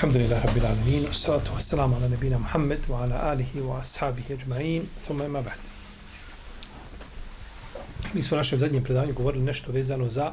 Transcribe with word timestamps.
Alhamdulillah 0.00 0.40
Rabbil 0.40 0.64
Alamin 0.64 1.02
Salatu 1.12 1.52
wassalamu 1.52 1.96
ala 1.96 2.08
nabina 2.08 2.38
Muhammed 2.38 2.80
Wa 2.88 3.02
ala 3.02 3.32
alihi 3.32 3.60
wa 3.60 3.80
ashabihi 3.80 4.32
ajma'in 4.34 4.86
Thumma 4.98 5.24
ima 5.26 5.42
ba'd. 5.42 5.58
Mi 8.14 8.22
smo 8.22 8.34
u 8.36 8.38
našem 8.38 8.58
zadnjem 8.58 8.84
predavanju 8.84 9.12
govorili 9.14 9.44
nešto 9.44 9.72
vezano 9.72 10.08
za 10.08 10.32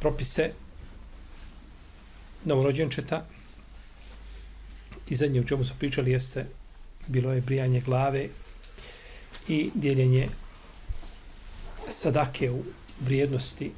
propise 0.00 0.50
novorođenčeta 2.44 3.24
i 5.08 5.16
zadnje 5.16 5.40
u 5.40 5.44
čemu 5.44 5.64
smo 5.64 5.76
pričali 5.78 6.10
jeste 6.10 6.46
bilo 7.06 7.32
je 7.32 7.40
brijanje 7.40 7.80
glave 7.80 8.28
i 9.48 9.70
dijeljenje 9.74 10.28
sadake 11.88 12.50
u 12.50 12.62
vrijednosti 13.00 13.72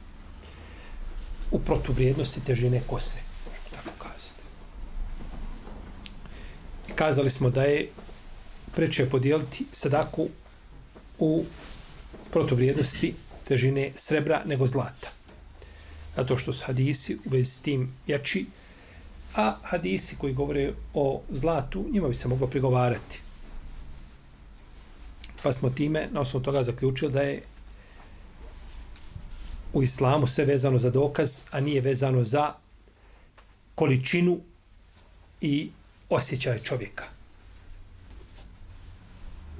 u 1.50 1.60
protuvrijednosti 1.60 2.40
težine 2.40 2.80
kose 2.86 3.18
možemo 3.46 3.68
tako 3.84 4.08
kazati 4.08 4.38
i 6.87 6.87
kazali 6.98 7.30
smo 7.30 7.50
da 7.50 7.62
je 7.62 7.88
preče 8.74 9.06
podijeliti 9.06 9.66
sadaku 9.72 10.28
u 11.18 11.44
protuvrijednosti 12.30 13.14
težine 13.44 13.92
srebra 13.96 14.42
nego 14.44 14.66
zlata 14.66 15.18
zato 16.18 16.36
što 16.36 16.52
su 16.52 16.64
hadisi 16.66 17.14
u 17.16 17.30
vezi 17.30 17.44
s 17.44 17.60
tim 17.60 17.88
jači, 18.06 18.46
a 19.34 19.56
hadisi 19.62 20.16
koji 20.18 20.34
govore 20.34 20.72
o 20.94 21.22
zlatu, 21.30 21.84
njima 21.92 22.08
bi 22.08 22.14
se 22.14 22.28
moglo 22.28 22.46
prigovarati. 22.46 23.20
Pa 25.42 25.52
smo 25.52 25.70
time, 25.70 26.08
na 26.10 26.20
osnovu 26.20 26.44
toga, 26.44 26.62
zaključili 26.62 27.12
da 27.12 27.20
je 27.20 27.42
u 29.72 29.82
islamu 29.82 30.26
sve 30.26 30.44
vezano 30.44 30.78
za 30.78 30.90
dokaz, 30.90 31.42
a 31.50 31.60
nije 31.60 31.80
vezano 31.80 32.24
za 32.24 32.52
količinu 33.74 34.40
i 35.40 35.70
osjećaj 36.08 36.58
čovjeka. 36.58 37.04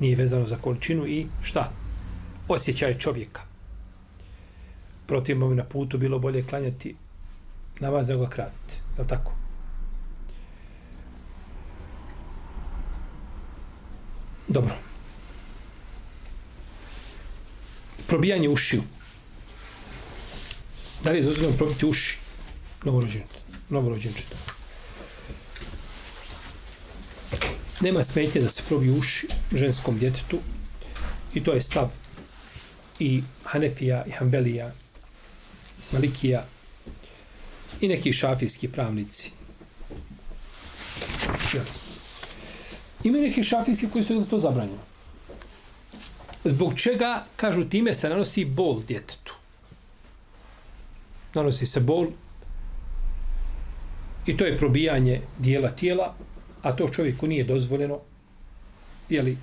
Nije 0.01 0.17
vezano 0.17 0.47
za 0.47 0.57
količinu 0.57 1.07
i 1.07 1.27
šta? 1.43 1.73
Osjećaj 2.49 2.99
čovjeka 2.99 3.49
protivno 5.09 5.55
na 5.55 5.65
putu 5.65 5.99
bilo 5.99 6.19
bolje 6.19 6.43
klanjati 6.43 6.97
namaz 7.81 8.09
nego 8.09 8.27
kratiti. 8.27 8.75
Je 8.97 9.03
li 9.03 9.09
tako? 9.09 9.33
Dobro. 14.49 14.75
Probijanje 18.07 18.49
ušiju. 18.49 18.83
Da 21.05 21.11
li 21.11 21.19
je 21.19 21.25
dozvoljeno 21.25 21.57
probiti 21.57 21.87
uši 21.87 22.19
novorođenčeta? 22.85 23.39
Novorođenčeta. 23.69 24.58
Nema 27.81 28.03
smetje 28.03 28.43
da 28.43 28.49
se 28.49 28.63
probi 28.69 28.91
uši 28.91 29.29
ženskom 29.53 29.99
djetetu 29.99 30.39
i 31.35 31.45
to 31.45 31.53
je 31.53 31.61
stav 31.61 31.91
i 32.99 33.23
Hanefija 33.45 34.05
i 34.07 34.11
Hanbelija 34.11 34.73
Malikija 35.93 36.45
i 37.81 37.89
neki 37.89 38.13
šafijski 38.13 38.69
pravnici. 38.69 39.31
Ja. 41.55 41.63
Ima 43.05 43.19
neki 43.19 43.43
šafijski 43.43 43.87
koji 43.93 44.05
su 44.05 44.27
to 44.31 44.39
zabranjeno. 44.39 44.79
Zbog 46.45 46.75
čega, 46.81 47.25
kažu, 47.37 47.65
time 47.65 47.95
se 47.95 48.09
nanosi 48.09 48.45
bol 48.45 48.83
djetetu. 48.83 49.35
Nanosi 51.35 51.67
se 51.67 51.81
bol 51.81 52.07
i 54.27 54.37
to 54.37 54.45
je 54.45 54.59
probijanje 54.59 55.21
dijela 55.39 55.71
tijela, 55.71 56.15
a 56.69 56.77
to 56.77 56.89
čovjeku 56.89 57.27
nije 57.27 57.45
dozvoljeno, 57.45 58.01
jeli, 59.09 59.37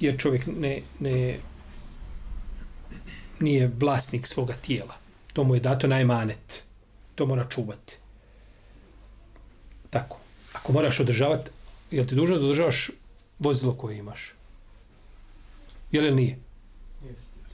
jer 0.00 0.18
čovjek 0.18 0.46
ne, 0.46 0.80
ne 1.00 1.38
nije 3.40 3.70
vlasnik 3.80 4.26
svoga 4.26 4.54
tijela. 4.54 4.94
To 5.32 5.44
mu 5.44 5.54
je 5.54 5.60
dato 5.60 5.86
najmanet. 5.86 6.64
To 7.14 7.26
mora 7.26 7.44
čuvati. 7.48 7.96
Tako. 9.90 10.16
Ako 10.52 10.72
moraš 10.72 11.00
održavati, 11.00 11.50
je 11.90 12.00
li 12.00 12.06
ti 12.06 12.14
dužno 12.14 12.38
da 12.38 12.44
održavaš 12.44 12.90
vozilo 13.38 13.74
koje 13.74 13.98
imaš? 13.98 14.34
Je 15.92 16.00
li 16.00 16.14
nije? 16.14 16.38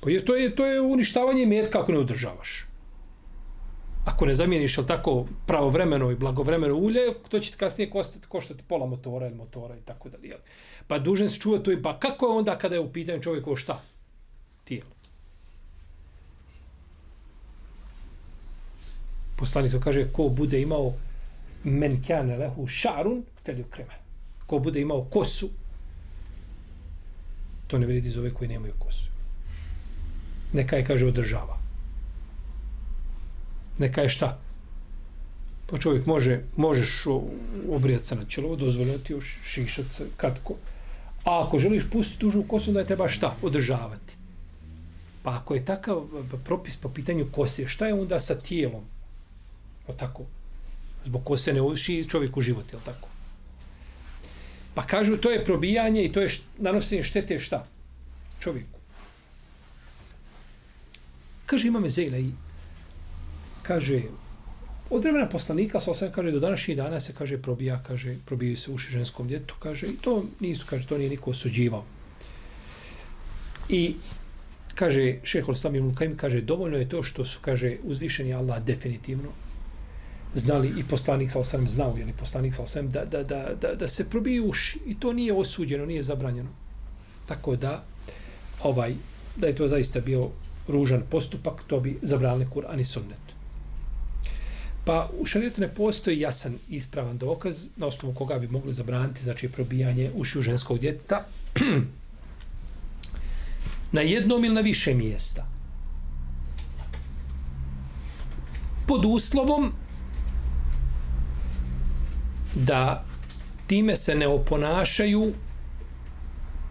Pa 0.00 0.10
je, 0.10 0.24
to, 0.24 0.34
je, 0.36 0.56
to 0.56 0.66
je 0.66 0.80
uništavanje 0.80 1.46
metka 1.46 1.80
ako 1.80 1.92
ne 1.92 1.98
održavaš. 1.98 2.66
Ako 4.04 4.26
ne 4.26 4.34
zamijeniš 4.34 4.78
li 4.78 4.86
tako 4.86 5.26
pravovremeno 5.46 6.10
i 6.10 6.16
blagovremeno 6.16 6.76
ulje, 6.76 7.00
to 7.28 7.40
će 7.40 7.50
ti 7.50 7.56
kasnije 7.58 7.90
koštati, 7.90 8.28
koštati 8.28 8.64
pola 8.68 8.86
motora 8.86 9.26
ili 9.26 9.36
motora 9.36 9.76
i 9.76 9.80
tako 9.80 10.08
dalje. 10.08 10.28
Jel? 10.28 10.38
Pa 10.86 10.98
dužen 10.98 11.30
se 11.30 11.40
čuvati 11.40 11.64
to 11.64 11.72
i 11.72 11.82
pa 11.82 11.98
kako 11.98 12.26
je 12.26 12.38
onda 12.38 12.58
kada 12.58 12.74
je 12.74 12.80
u 12.80 12.92
pitanju 12.92 13.22
čovjekovo 13.22 13.56
šta? 13.56 13.82
Tijelo. 14.64 14.90
poslanik 19.36 19.72
kaže 19.82 20.06
ko 20.12 20.28
bude 20.28 20.60
imao 20.60 20.92
men 21.64 22.02
kane 22.02 22.36
lehu 22.38 22.66
šarun 22.66 23.24
felju 23.44 23.64
krema. 23.70 23.92
Ko 24.46 24.58
bude 24.58 24.80
imao 24.80 25.04
kosu 25.04 25.48
to 27.72 27.78
ne 27.78 27.86
vidite 27.86 28.08
iz 28.08 28.16
ove 28.18 28.30
koji 28.30 28.48
nemaju 28.48 28.74
kosu. 28.78 29.08
Neka 30.52 30.76
je, 30.76 30.84
kaže, 30.84 31.06
održava. 31.06 31.61
Neka 33.78 34.02
je 34.02 34.08
šta? 34.08 34.38
Pa 35.66 35.78
čovjek 35.78 36.06
može, 36.06 36.40
možeš 36.56 37.04
obrijati 37.70 38.04
se 38.04 38.14
na 38.14 38.24
čelo, 38.24 38.56
dozvoljati 38.56 39.12
još 39.12 39.38
šišat 39.44 39.86
se 39.86 40.06
kratko. 40.16 40.54
A 41.24 41.46
ako 41.46 41.58
želiš 41.58 41.90
pustiti 41.90 42.24
dužu 42.24 42.42
kosu, 42.42 42.70
onda 42.70 42.80
je 42.80 42.86
treba 42.86 43.08
šta? 43.08 43.36
Održavati. 43.42 44.14
Pa 45.22 45.36
ako 45.36 45.54
je 45.54 45.64
takav 45.64 46.02
pa, 46.12 46.18
pa, 46.30 46.42
propis 46.44 46.76
po 46.76 46.88
pitanju 46.88 47.26
kose, 47.32 47.68
šta 47.68 47.86
je 47.86 47.94
onda 47.94 48.20
sa 48.20 48.34
tijelom? 48.34 48.84
O 49.86 49.92
tako. 49.92 50.24
Zbog 51.04 51.24
kose 51.24 51.52
ne 51.52 51.62
uši 51.62 52.04
čovjek 52.08 52.36
u 52.36 52.40
život, 52.40 52.72
je 52.72 52.78
tako? 52.84 53.08
Pa 54.74 54.86
kažu, 54.86 55.16
to 55.16 55.30
je 55.30 55.44
probijanje 55.44 56.04
i 56.04 56.12
to 56.12 56.20
je 56.20 56.28
št, 56.28 56.42
nanosenje 56.58 57.02
štete 57.02 57.38
šta? 57.38 57.66
Čovjeku. 58.40 58.78
Kaže, 61.46 61.68
imame 61.68 61.88
Zejla 61.88 62.18
i 62.18 62.30
kaže, 63.62 64.02
od 64.90 65.02
vremena 65.02 65.28
poslanika, 65.28 65.80
sa 65.80 65.90
osam 65.90 66.12
kaže, 66.12 66.30
do 66.30 66.40
današnjih 66.40 66.76
dana 66.76 67.00
se, 67.00 67.14
kaže, 67.18 67.42
probija, 67.42 67.82
kaže, 67.86 68.16
probijaju 68.26 68.56
se 68.56 68.70
uši 68.70 68.90
ženskom 68.90 69.28
djetu, 69.28 69.54
kaže, 69.58 69.86
i 69.86 69.96
to 69.96 70.24
nisu, 70.40 70.66
kaže, 70.70 70.86
to 70.86 70.98
nije 70.98 71.10
niko 71.10 71.30
osuđivao. 71.30 71.84
I 73.68 73.94
kaže, 74.74 75.20
šehol 75.24 75.54
ibn 75.74 75.94
Kajim, 75.94 76.16
kaže, 76.16 76.40
dovoljno 76.40 76.76
je 76.76 76.88
to 76.88 77.02
što 77.02 77.24
su, 77.24 77.38
kaže, 77.42 77.76
uzvišeni 77.82 78.34
Allah 78.34 78.64
definitivno 78.64 79.28
znali 80.34 80.72
i 80.78 80.84
poslanik 80.84 81.30
sa 81.30 81.38
osam 81.38 81.68
znao, 81.68 81.96
je 81.96 82.04
li 82.04 82.12
poslanik 82.12 82.54
sa 82.54 82.62
osam, 82.62 82.90
da, 82.90 83.04
da, 83.04 83.22
da, 83.22 83.54
da, 83.60 83.74
da 83.74 83.88
se 83.88 84.10
probiju 84.10 84.48
uši 84.48 84.78
i 84.86 85.00
to 85.00 85.12
nije 85.12 85.32
osuđeno, 85.32 85.86
nije 85.86 86.02
zabranjeno. 86.02 86.50
Tako 87.26 87.56
da, 87.56 87.84
ovaj, 88.62 88.94
da 89.36 89.46
je 89.46 89.54
to 89.54 89.68
zaista 89.68 90.00
bio 90.00 90.30
ružan 90.68 91.02
postupak, 91.10 91.62
to 91.66 91.80
bi 91.80 91.98
zabranili 92.02 92.46
Kur'an 92.54 92.80
i 92.80 92.84
sunnet. 92.84 93.31
Pa 94.84 95.08
u 95.18 95.26
šarijetu 95.26 95.60
ne 95.60 95.68
postoji 95.68 96.20
jasan 96.20 96.58
ispravan 96.68 97.18
dokaz 97.18 97.66
na 97.76 97.86
osnovu 97.86 98.14
koga 98.14 98.38
bi 98.38 98.48
mogli 98.48 98.72
zabraniti, 98.72 99.22
znači 99.22 99.48
probijanje 99.48 100.10
ušiju 100.14 100.42
ženskog 100.42 100.78
djeteta 100.78 101.24
na 103.92 104.00
jednom 104.00 104.44
ili 104.44 104.54
na 104.54 104.60
više 104.60 104.94
mjesta. 104.94 105.46
Pod 108.86 109.04
uslovom 109.04 109.72
da 112.54 113.04
time 113.66 113.96
se 113.96 114.14
ne 114.14 114.26
oponašaju 114.26 115.32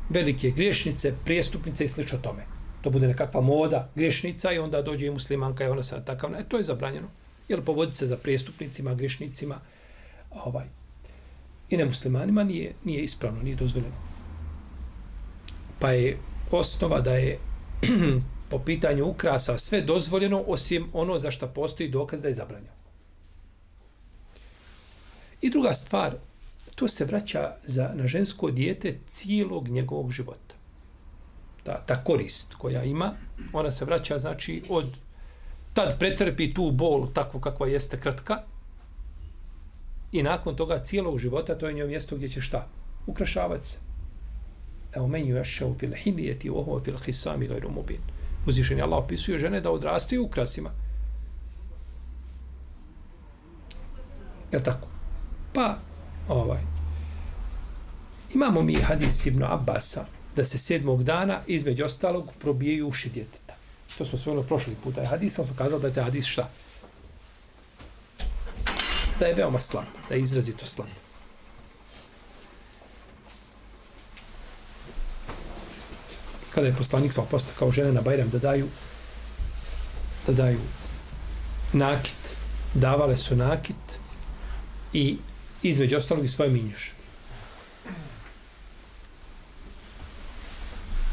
velike 0.10 0.52
griješnice, 0.52 1.14
prijestupnice 1.25 1.86
i 1.86 1.88
slično 1.88 2.18
tome. 2.18 2.46
To 2.81 2.90
bude 2.90 3.07
nekakva 3.07 3.42
moda 3.42 3.90
griješnica 3.96 4.52
i 4.52 4.60
onda 4.60 4.81
dođe 4.81 5.06
i 5.06 5.12
muslimanka 5.12 5.64
i 5.64 5.68
ona 5.68 5.84
se 5.84 5.96
na 5.96 6.02
takav... 6.02 6.36
E, 6.36 6.44
to 6.44 6.57
je 6.57 6.64
zabranjeno. 6.64 7.07
Jer 7.51 7.62
povoditi 7.65 7.98
se 7.98 8.07
za 8.07 8.18
prestupnicima, 8.18 8.94
griješnicima, 8.94 9.56
ovaj, 10.31 10.65
i 11.69 11.77
nemuslimanima 11.77 12.44
nije, 12.44 12.74
nije 12.83 13.03
ispravno, 13.03 13.42
nije 13.42 13.56
dozvoljeno. 13.56 13.95
Pa 15.80 15.92
je 15.92 16.18
osnova 16.51 17.01
da 17.01 17.13
je 17.13 17.39
po 18.51 18.59
pitanju 18.59 19.06
ukrasa 19.06 19.57
sve 19.57 19.81
dozvoljeno 19.81 20.44
osim 20.48 20.89
ono 20.94 21.18
za 21.18 21.31
što 21.31 21.48
postoji 21.48 21.89
dokaz 21.89 22.21
da 22.21 22.27
je 22.27 22.33
zabranjeno. 22.33 22.74
I 25.42 25.50
druga 25.50 25.74
stvar, 25.74 26.15
to 26.75 26.88
se 26.88 27.06
vraća 27.06 27.56
za, 27.63 27.92
na 27.95 28.07
žensko 28.07 28.51
dijete 28.51 29.00
cijelog 29.07 29.68
njegovog 29.68 30.12
života. 30.12 30.56
Ta, 31.63 31.83
ta 31.86 32.04
korist 32.04 32.56
koja 32.56 32.83
ima, 32.83 33.13
ona 33.54 33.71
se 33.71 33.86
vraća 33.86 34.19
znači 34.19 34.63
od 34.69 34.86
tad 35.73 36.00
pretrpi 36.00 36.53
tu 36.53 36.71
bol 36.71 37.07
takvu 37.13 37.39
kakva 37.39 37.68
jeste 37.68 38.00
kratka 38.00 38.44
i 40.12 40.23
nakon 40.23 40.56
toga 40.56 40.79
cijelog 40.79 41.19
života 41.19 41.57
to 41.57 41.68
je 41.68 41.73
njoj 41.73 41.88
mjesto 41.88 42.15
gdje 42.15 42.29
će 42.29 42.41
šta? 42.41 42.68
Ukrašavati 43.07 43.65
se. 43.65 43.77
Evo 44.94 45.07
men 45.07 45.27
ju 45.27 45.35
jašao 45.35 45.73
fil 45.73 45.94
hilijeti 45.94 46.50
u 46.50 46.56
ovo 46.56 46.81
fil 46.83 46.97
hisami 46.97 47.47
gajru 47.47 47.69
mubin. 47.71 48.00
Uzvišen 48.45 48.77
je 48.77 48.83
Allah 48.83 49.03
opisuje 49.03 49.39
žene 49.39 49.62
da 49.62 49.71
odrastaju 49.71 50.25
ukrasima. 50.25 50.69
Je 54.51 54.63
tako? 54.63 54.88
Pa, 55.53 55.77
ovaj, 56.29 56.62
imamo 58.33 58.62
mi 58.62 58.75
hadis 58.75 59.25
Ibn 59.25 59.44
Abbasa 59.44 60.06
da 60.35 60.44
se 60.44 60.57
sedmog 60.57 61.03
dana 61.03 61.39
između 61.47 61.85
ostalog 61.85 62.29
probijaju 62.41 62.88
uši 62.88 63.09
djeteta. 63.09 63.50
To 63.98 64.06
smo 64.06 64.18
svojili 64.18 64.40
ono 64.40 64.48
prošli 64.48 64.76
puta. 64.84 65.02
Je 65.02 65.08
hadis, 65.08 65.36
sam 65.36 65.56
kazali 65.58 65.82
da 65.82 65.88
je 65.88 65.94
taj 65.94 66.04
hadis 66.04 66.26
šta? 66.26 66.50
Da 69.20 69.26
je 69.26 69.34
veoma 69.34 69.60
slab, 69.60 69.86
da 70.10 70.16
je 70.16 70.22
izrazito 70.22 70.66
slab. 70.66 70.88
Kada 76.50 76.68
je 76.68 76.76
poslanik 76.76 77.14
sam 77.14 77.28
posta 77.32 77.54
kao 77.60 77.72
žene 77.72 77.92
na 77.92 78.02
Bajram 78.02 78.30
da 78.30 78.40
daju 78.40 78.68
da 80.28 80.34
daju 80.34 80.60
nakit, 81.74 82.36
davale 82.74 83.18
su 83.18 83.36
nakit 83.36 84.00
i 84.94 85.18
između 85.64 85.98
ostalog 85.98 86.26
i 86.26 86.28
svoje 86.28 86.50
minjuše. 86.50 86.94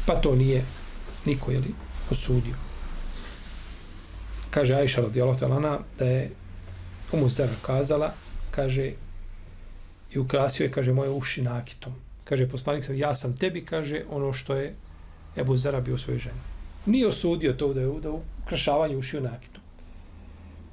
Pa 0.05 0.15
to 0.15 0.35
nije 0.35 0.65
niko, 1.25 1.51
jeli, 1.51 1.73
osudio. 2.09 2.68
Kaže 4.49 4.75
Ajša 4.75 5.01
radijallahu 5.01 5.39
ta'ala 5.39 5.79
da 5.99 6.05
je 6.05 6.31
Umu 7.11 7.29
Zara 7.29 7.53
kazala, 7.65 8.11
kaže, 8.51 8.91
i 10.13 10.19
ukrasio 10.19 10.63
je, 10.63 10.71
kaže, 10.71 10.93
moje 10.93 11.09
uši 11.09 11.41
nakitom. 11.41 11.93
Kaže, 12.23 12.49
poslanik 12.49 12.83
sam, 12.83 12.97
ja 12.97 13.15
sam 13.15 13.37
tebi, 13.37 13.65
kaže, 13.65 14.03
ono 14.09 14.33
što 14.33 14.55
je 14.55 14.75
Ebu 15.37 15.57
Zara 15.57 15.81
bio 15.81 15.97
svojoj 15.97 16.19
ženi. 16.19 16.39
Nije 16.85 17.07
osudio 17.07 17.53
to 17.53 17.73
da 17.73 17.81
je 17.81 17.87
da 18.01 18.11
ukrašavanje 18.43 18.97
uši 18.97 19.17
u 19.17 19.21
nakitu. 19.21 19.61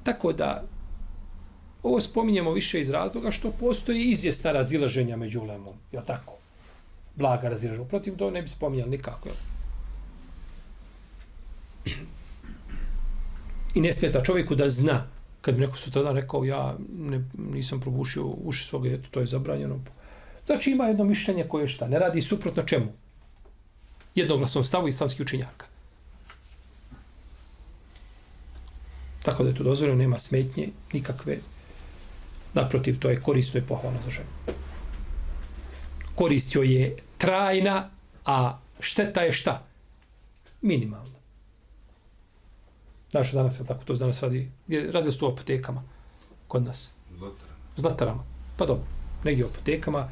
Tako 0.03 0.33
da, 0.33 0.63
ovo 1.83 2.01
spominjemo 2.01 2.51
više 2.51 2.81
iz 2.81 2.89
razloga 2.89 3.31
što 3.31 3.51
postoji 3.51 4.01
izvjesna 4.01 4.51
razilaženja 4.51 5.17
među 5.17 5.41
ulemom. 5.41 5.73
Je 5.91 6.01
tako? 6.05 6.33
Blaga 7.15 7.49
razilaženja. 7.49 7.87
Protiv 7.87 8.17
to 8.17 8.31
ne 8.31 8.41
bi 8.41 8.47
spominjali 8.47 8.91
nikako. 8.91 9.29
Jel? 9.29 9.37
I 13.77 13.81
ne 13.81 13.93
smeta 13.93 14.23
čovjeku 14.23 14.55
da 14.55 14.69
zna 14.69 15.07
kad 15.41 15.55
bi 15.55 15.61
neko 15.61 15.77
su 15.77 15.91
rekao 16.13 16.45
ja 16.45 16.75
ne, 16.97 17.23
nisam 17.37 17.79
probušio 17.79 18.25
uši 18.25 18.65
svoga 18.65 18.89
djeta, 18.89 19.09
to 19.11 19.19
je 19.19 19.25
zabranjeno. 19.25 19.79
Znači 20.45 20.71
ima 20.71 20.85
jedno 20.85 21.03
mišljenje 21.03 21.43
koje 21.47 21.67
šta, 21.67 21.87
ne 21.87 21.99
radi 21.99 22.21
suprotno 22.21 22.63
čemu? 22.63 22.93
Jednoglasnom 24.15 24.63
stavu 24.63 24.87
islamskih 24.87 25.21
učinjaka. 25.21 25.65
Tako 29.23 29.43
da 29.43 29.49
je 29.49 29.55
to 29.55 29.63
dozvoljeno, 29.63 29.97
nema 29.97 30.19
smetnje, 30.19 30.69
nikakve. 30.93 31.37
Naprotiv, 32.53 32.99
to 32.99 33.09
je 33.09 33.21
korisno 33.21 33.59
i 33.59 33.63
pohvalno 33.63 33.99
za 34.05 34.09
ženu. 34.09 34.57
Koristio 36.15 36.61
je 36.61 36.95
trajna, 37.17 37.89
a 38.25 38.59
šteta 38.79 39.21
je 39.21 39.31
šta? 39.31 39.63
Minimalna. 40.61 41.16
Znaš, 43.17 43.31
danas 43.31 43.59
je 43.59 43.65
tako, 43.65 43.83
to 43.83 43.93
danas 43.93 44.21
radi, 44.21 44.51
radi 44.91 45.11
se 45.11 45.25
u 45.25 45.27
apotekama 45.27 45.83
kod 46.47 46.63
nas. 46.63 46.91
Zlatarama. 47.17 47.57
Zlatarama. 47.77 48.23
Pa 48.57 48.65
dobro, 48.65 48.85
negdje 49.23 49.45
u 49.45 49.47
apotekama, 49.47 50.09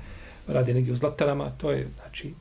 radi 0.47 0.73
negdje 0.73 0.93
u 0.93 0.95
zlatarama, 0.95 1.49
to 1.49 1.71
je, 1.71 1.87
znači, 1.95 2.33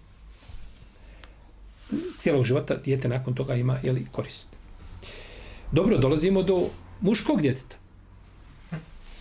cijelog 2.18 2.44
života 2.44 2.76
dijete 2.76 3.08
nakon 3.08 3.34
toga 3.34 3.54
ima, 3.54 3.78
jeli, 3.82 4.06
korist. 4.12 4.56
Dobro, 5.72 5.98
dolazimo 5.98 6.42
do 6.42 6.68
muškog 7.00 7.40
djeteta. 7.40 7.76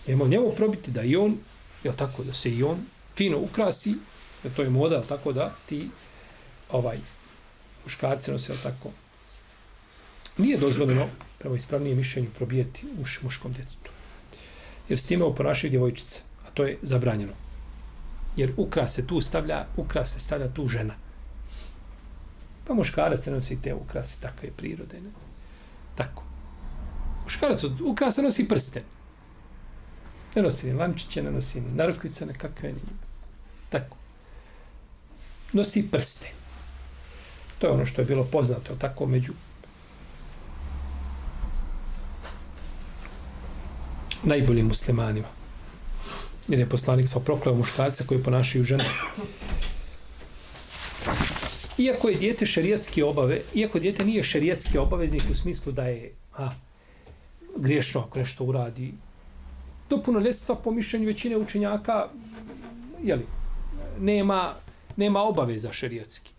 Imamo 0.06 0.26
njemu 0.26 0.52
probiti 0.56 0.90
da 0.90 1.02
i 1.02 1.16
on, 1.16 1.36
je 1.84 1.96
tako, 1.96 2.24
da 2.24 2.34
se 2.34 2.50
i 2.50 2.62
on 2.62 2.78
fino 3.16 3.38
ukrasi, 3.38 3.94
jer 4.44 4.54
to 4.54 4.62
je 4.62 4.70
moda, 4.70 5.02
tako 5.02 5.32
da 5.32 5.52
ti, 5.66 5.88
ovaj, 6.70 6.98
muškarci 7.84 8.30
nose, 8.30 8.52
je 8.52 8.58
tako, 8.62 8.90
Nije 10.38 10.58
dozvoljeno, 10.58 11.08
prema 11.44 11.56
ispravnijem 11.56 11.98
mišljenju, 11.98 12.30
probijeti 12.36 12.86
uš 13.02 13.22
muškom 13.22 13.52
djetetu. 13.52 13.90
Jer 14.88 14.98
s 14.98 15.06
time 15.06 15.24
oponašaju 15.24 15.70
djevojčice, 15.70 16.20
a 16.46 16.50
to 16.50 16.64
je 16.64 16.78
zabranjeno. 16.82 17.32
Jer 18.36 18.52
ukras 18.56 18.94
se 18.94 19.06
tu 19.06 19.20
stavlja, 19.20 19.66
ukras 19.76 20.12
se 20.12 20.20
stavlja 20.20 20.48
tu 20.54 20.68
žena. 20.68 20.94
Pa 22.66 22.74
muškarac 22.74 23.24
se 23.24 23.30
nosi 23.30 23.62
te 23.62 23.74
ukrasi, 23.74 24.22
takve 24.22 24.50
prirode. 24.56 25.00
Ne? 25.00 25.10
Tako. 25.94 26.24
Muškarac 27.24 27.64
od 27.64 27.80
ukrasa 27.80 28.22
nosi 28.22 28.48
prsten. 28.48 28.82
Ne 30.36 30.42
nosi 30.42 30.66
ni 30.66 30.72
lančiće, 30.72 31.22
ne 31.22 31.30
nosi 31.30 31.60
ni 31.60 31.72
narukvice, 31.72 32.26
nekakve 32.26 32.72
ni... 32.72 32.80
Tako. 33.68 33.96
Nosi 35.52 35.90
prste. 35.90 36.32
To 37.58 37.66
je 37.66 37.72
ono 37.72 37.86
što 37.86 38.00
je 38.00 38.06
bilo 38.06 38.24
poznato, 38.24 38.74
tako, 38.74 39.06
među 39.06 39.32
najboljim 44.24 44.66
muslimanima. 44.66 45.26
Jer 46.48 46.60
je 46.60 46.68
poslanik 46.68 47.08
sa 47.08 47.20
prokleo 47.20 47.54
muškarca 47.54 48.04
koji 48.06 48.22
ponašaju 48.22 48.64
žene. 48.64 48.84
Iako 51.78 52.08
je 52.08 52.16
dijete 52.16 52.46
šerijatski 52.46 53.02
obave, 53.02 53.40
iako 53.54 53.78
dijete 53.78 54.04
nije 54.04 54.22
šerijatski 54.22 54.78
obaveznik 54.78 55.22
u 55.30 55.34
smislu 55.34 55.72
da 55.72 55.84
je 55.84 56.12
a, 56.36 56.50
griješno 57.56 58.00
ako 58.00 58.18
nešto 58.18 58.44
uradi, 58.44 58.92
do 59.90 60.02
punoljetstva 60.02 60.54
po 60.54 60.70
mišljenju 60.70 61.06
većine 61.06 61.36
učenjaka 61.36 62.08
jeli, 63.02 63.26
nema, 64.00 64.54
nema 64.96 65.22
obaveza 65.22 65.72
šerijatski. 65.72 66.30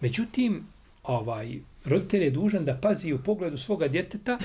Međutim, 0.00 0.66
ovaj, 1.02 1.58
roditelj 1.84 2.24
je 2.24 2.30
dužan 2.30 2.64
da 2.64 2.80
pazi 2.82 3.12
u 3.12 3.18
pogledu 3.18 3.56
svoga 3.56 3.88
djeteta 3.88 4.38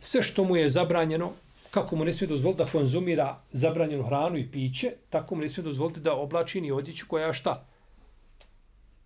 sve 0.00 0.22
što 0.22 0.44
mu 0.44 0.56
je 0.56 0.68
zabranjeno, 0.68 1.32
kako 1.74 1.96
mu 1.96 2.04
ne 2.04 2.12
smije 2.12 2.28
dozvoliti 2.28 2.58
da 2.58 2.70
konzumira 2.70 3.40
zabranjenu 3.52 4.02
hranu 4.06 4.38
i 4.38 4.50
piće, 4.50 4.90
tako 5.10 5.34
mu 5.34 5.42
ne 5.42 5.48
smije 5.48 5.64
dozvoliti 5.64 6.00
da 6.00 6.14
oblači 6.14 6.60
ni 6.60 6.72
odjeću 6.72 7.06
koja 7.08 7.32
šta? 7.32 7.66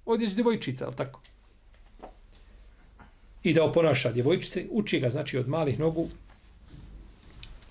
Odjeću 0.06 0.34
djevojčica, 0.34 0.86
ali 0.86 0.96
tako? 0.96 1.20
I 3.42 3.54
da 3.54 3.64
oponaša 3.64 4.12
djevojčice, 4.12 4.66
uči 4.70 5.00
ga, 5.00 5.10
znači, 5.10 5.38
od 5.38 5.48
malih 5.48 5.78
nogu, 5.78 6.08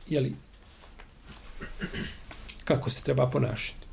jeli, 0.09 0.33
kako 2.63 2.89
se 2.89 3.03
treba 3.03 3.29
ponašati. 3.29 3.87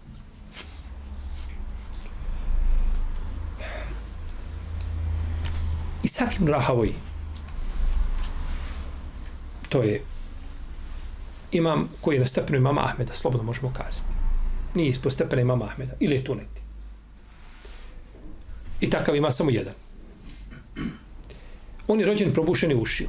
I 6.03 6.09
sakim 6.09 6.49
rahavoj, 6.49 6.93
to 9.69 9.83
je 9.83 10.13
imam 11.55 11.89
koji 12.01 12.17
je 12.17 12.21
na 12.21 12.27
stepenu 12.27 12.59
imama 12.59 12.85
Ahmeda, 12.85 13.15
slobodno 13.15 13.47
možemo 13.47 13.73
kazati. 13.73 14.15
Nije 14.75 14.89
ispod 14.89 15.13
stepena 15.13 15.43
imama 15.43 15.65
Ahmeda, 15.65 15.93
ili 16.01 16.15
je 16.15 16.25
tu 16.25 16.35
negdje. 16.35 16.63
I 18.81 18.91
takav 18.91 19.17
ima 19.17 19.31
samo 19.31 19.51
jedan. 19.51 19.75
On 21.89 22.01
je 22.01 22.07
rođen 22.07 22.33
probušeni 22.33 22.75
ušiju. 22.75 23.09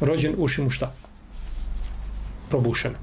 Rođen 0.00 0.34
uši 0.38 0.62
mu 0.62 0.70
šta? 0.70 0.92
Probušena. 2.48 2.98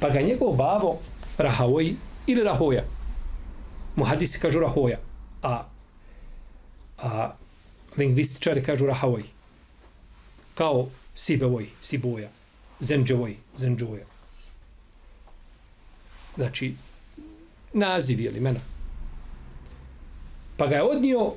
Pa 0.00 0.10
ga 0.10 0.20
njegov 0.20 0.52
bavo 0.52 0.98
Rahaoji 1.38 1.96
ili 2.26 2.44
Rahoja. 2.44 2.84
Muhadisi 3.96 4.40
kažu 4.40 4.60
Rahoja. 4.60 4.98
A, 5.42 5.64
a 6.98 7.34
lingvističari 7.96 8.62
kažu 8.62 8.86
Rahaoji 8.86 9.24
kao 10.54 10.86
Sibevoj, 11.14 11.66
Siboja. 11.80 12.28
Zenđovoj, 12.80 13.36
Zenđuja. 13.56 14.04
znači, 16.36 16.74
naziv 17.72 18.20
ili 18.20 18.38
imena. 18.38 18.60
Pa 20.56 20.66
ga 20.66 20.74
je 20.74 20.82
odnio 20.82 21.32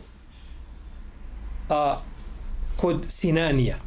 a, 1.69 2.01
kod 2.77 3.05
Sinanija. 3.09 3.77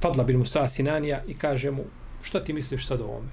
Fadla 0.00 0.24
bin 0.24 0.38
Musa 0.38 0.68
Sinanija 0.68 1.22
i 1.28 1.34
kaže 1.34 1.70
mu, 1.70 1.84
šta 2.22 2.44
ti 2.44 2.52
misliš 2.52 2.86
sad 2.86 3.00
o 3.00 3.04
ovome? 3.04 3.30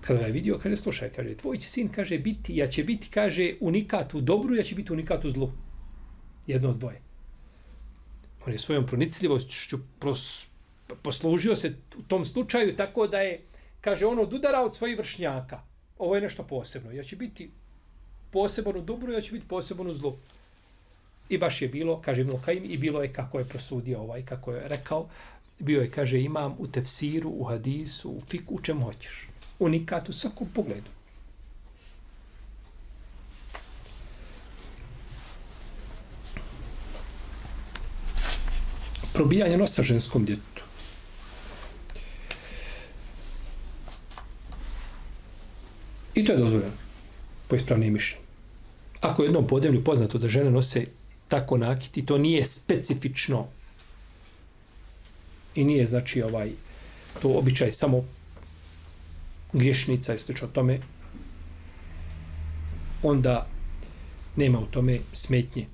Kada 0.00 0.20
ga 0.20 0.26
je 0.26 0.32
vidio, 0.32 0.58
kaže, 0.62 0.76
slušaj, 0.76 1.10
kaže, 1.16 1.36
tvoj 1.36 1.58
će 1.58 1.68
sin, 1.68 1.88
kaže, 1.88 2.18
biti, 2.18 2.56
ja 2.56 2.66
će 2.66 2.84
biti, 2.84 3.08
kaže, 3.10 3.54
unikat 3.60 4.14
u 4.14 4.20
dobru, 4.20 4.54
ja 4.54 4.62
će 4.62 4.74
biti 4.74 4.92
unikat 4.92 5.24
u 5.24 5.30
zlu. 5.30 5.52
Jedno 6.46 6.70
od 6.70 6.76
dvoje. 6.76 7.00
On 8.46 8.52
je 8.52 8.58
svojom 8.58 8.86
pronicljivošću 8.86 9.78
pros, 9.98 10.48
poslužio 11.02 11.56
se 11.56 11.74
u 11.98 12.02
tom 12.02 12.24
slučaju 12.24 12.76
tako 12.76 13.06
da 13.06 13.20
je, 13.20 13.42
kaže, 13.80 14.06
on 14.06 14.18
odudara 14.18 14.62
od 14.62 14.76
svojih 14.76 14.98
vršnjaka. 14.98 15.62
Ovo 15.98 16.14
je 16.14 16.20
nešto 16.20 16.42
posebno. 16.42 16.92
Ja 16.92 17.02
će 17.02 17.16
biti 17.16 17.50
poseban 18.30 18.76
u 18.76 18.80
dobru, 18.80 19.12
ja 19.12 19.20
će 19.20 19.32
biti 19.32 19.48
poseban 19.48 19.86
u 19.86 19.92
zlu. 19.92 20.16
I 21.28 21.38
baš 21.38 21.62
je 21.62 21.68
bilo, 21.68 22.00
kaže 22.00 22.20
Ibn 22.20 22.32
Kajim, 22.44 22.64
i 22.64 22.78
bilo 22.78 23.02
je 23.02 23.12
kako 23.12 23.38
je 23.38 23.44
prosudio 23.44 24.00
ovaj, 24.00 24.24
kako 24.24 24.52
je 24.52 24.68
rekao, 24.68 25.08
bio 25.58 25.80
je, 25.80 25.90
kaže, 25.90 26.20
imam 26.20 26.56
u 26.58 26.66
tefsiru, 26.66 27.30
u 27.30 27.44
hadisu, 27.44 28.10
u 28.10 28.20
fiku, 28.20 28.54
u 28.54 28.62
čemu 28.62 28.84
hoćeš. 28.84 29.28
Unikat 29.58 30.08
u 30.08 30.12
svakom 30.12 30.48
pogledu. 30.54 30.90
Probijanje 39.12 39.56
nosa 39.56 39.82
ženskom 39.82 40.24
djetu. 40.24 40.59
I 46.20 46.24
to 46.24 46.32
je 46.32 46.38
dozvoljeno 46.38 46.72
po 47.48 47.56
ispravnim 47.56 47.92
mišljenju. 47.92 48.24
Ako 49.00 49.22
je 49.22 49.26
jednom 49.26 49.46
podemlju 49.46 49.84
poznato 49.84 50.18
da 50.18 50.28
žene 50.28 50.50
nose 50.50 50.86
tako 51.28 51.56
nakiti, 51.56 52.06
to 52.06 52.18
nije 52.18 52.44
specifično 52.44 53.46
i 55.54 55.64
nije 55.64 55.86
znači 55.86 56.22
ovaj 56.22 56.50
to 57.22 57.28
običaj 57.38 57.72
samo 57.72 58.04
griješnica 59.52 60.14
i 60.14 60.18
slično 60.18 60.48
tome 60.48 60.78
onda 63.02 63.46
nema 64.36 64.58
u 64.58 64.66
tome 64.66 64.98
smetnje 65.12 65.66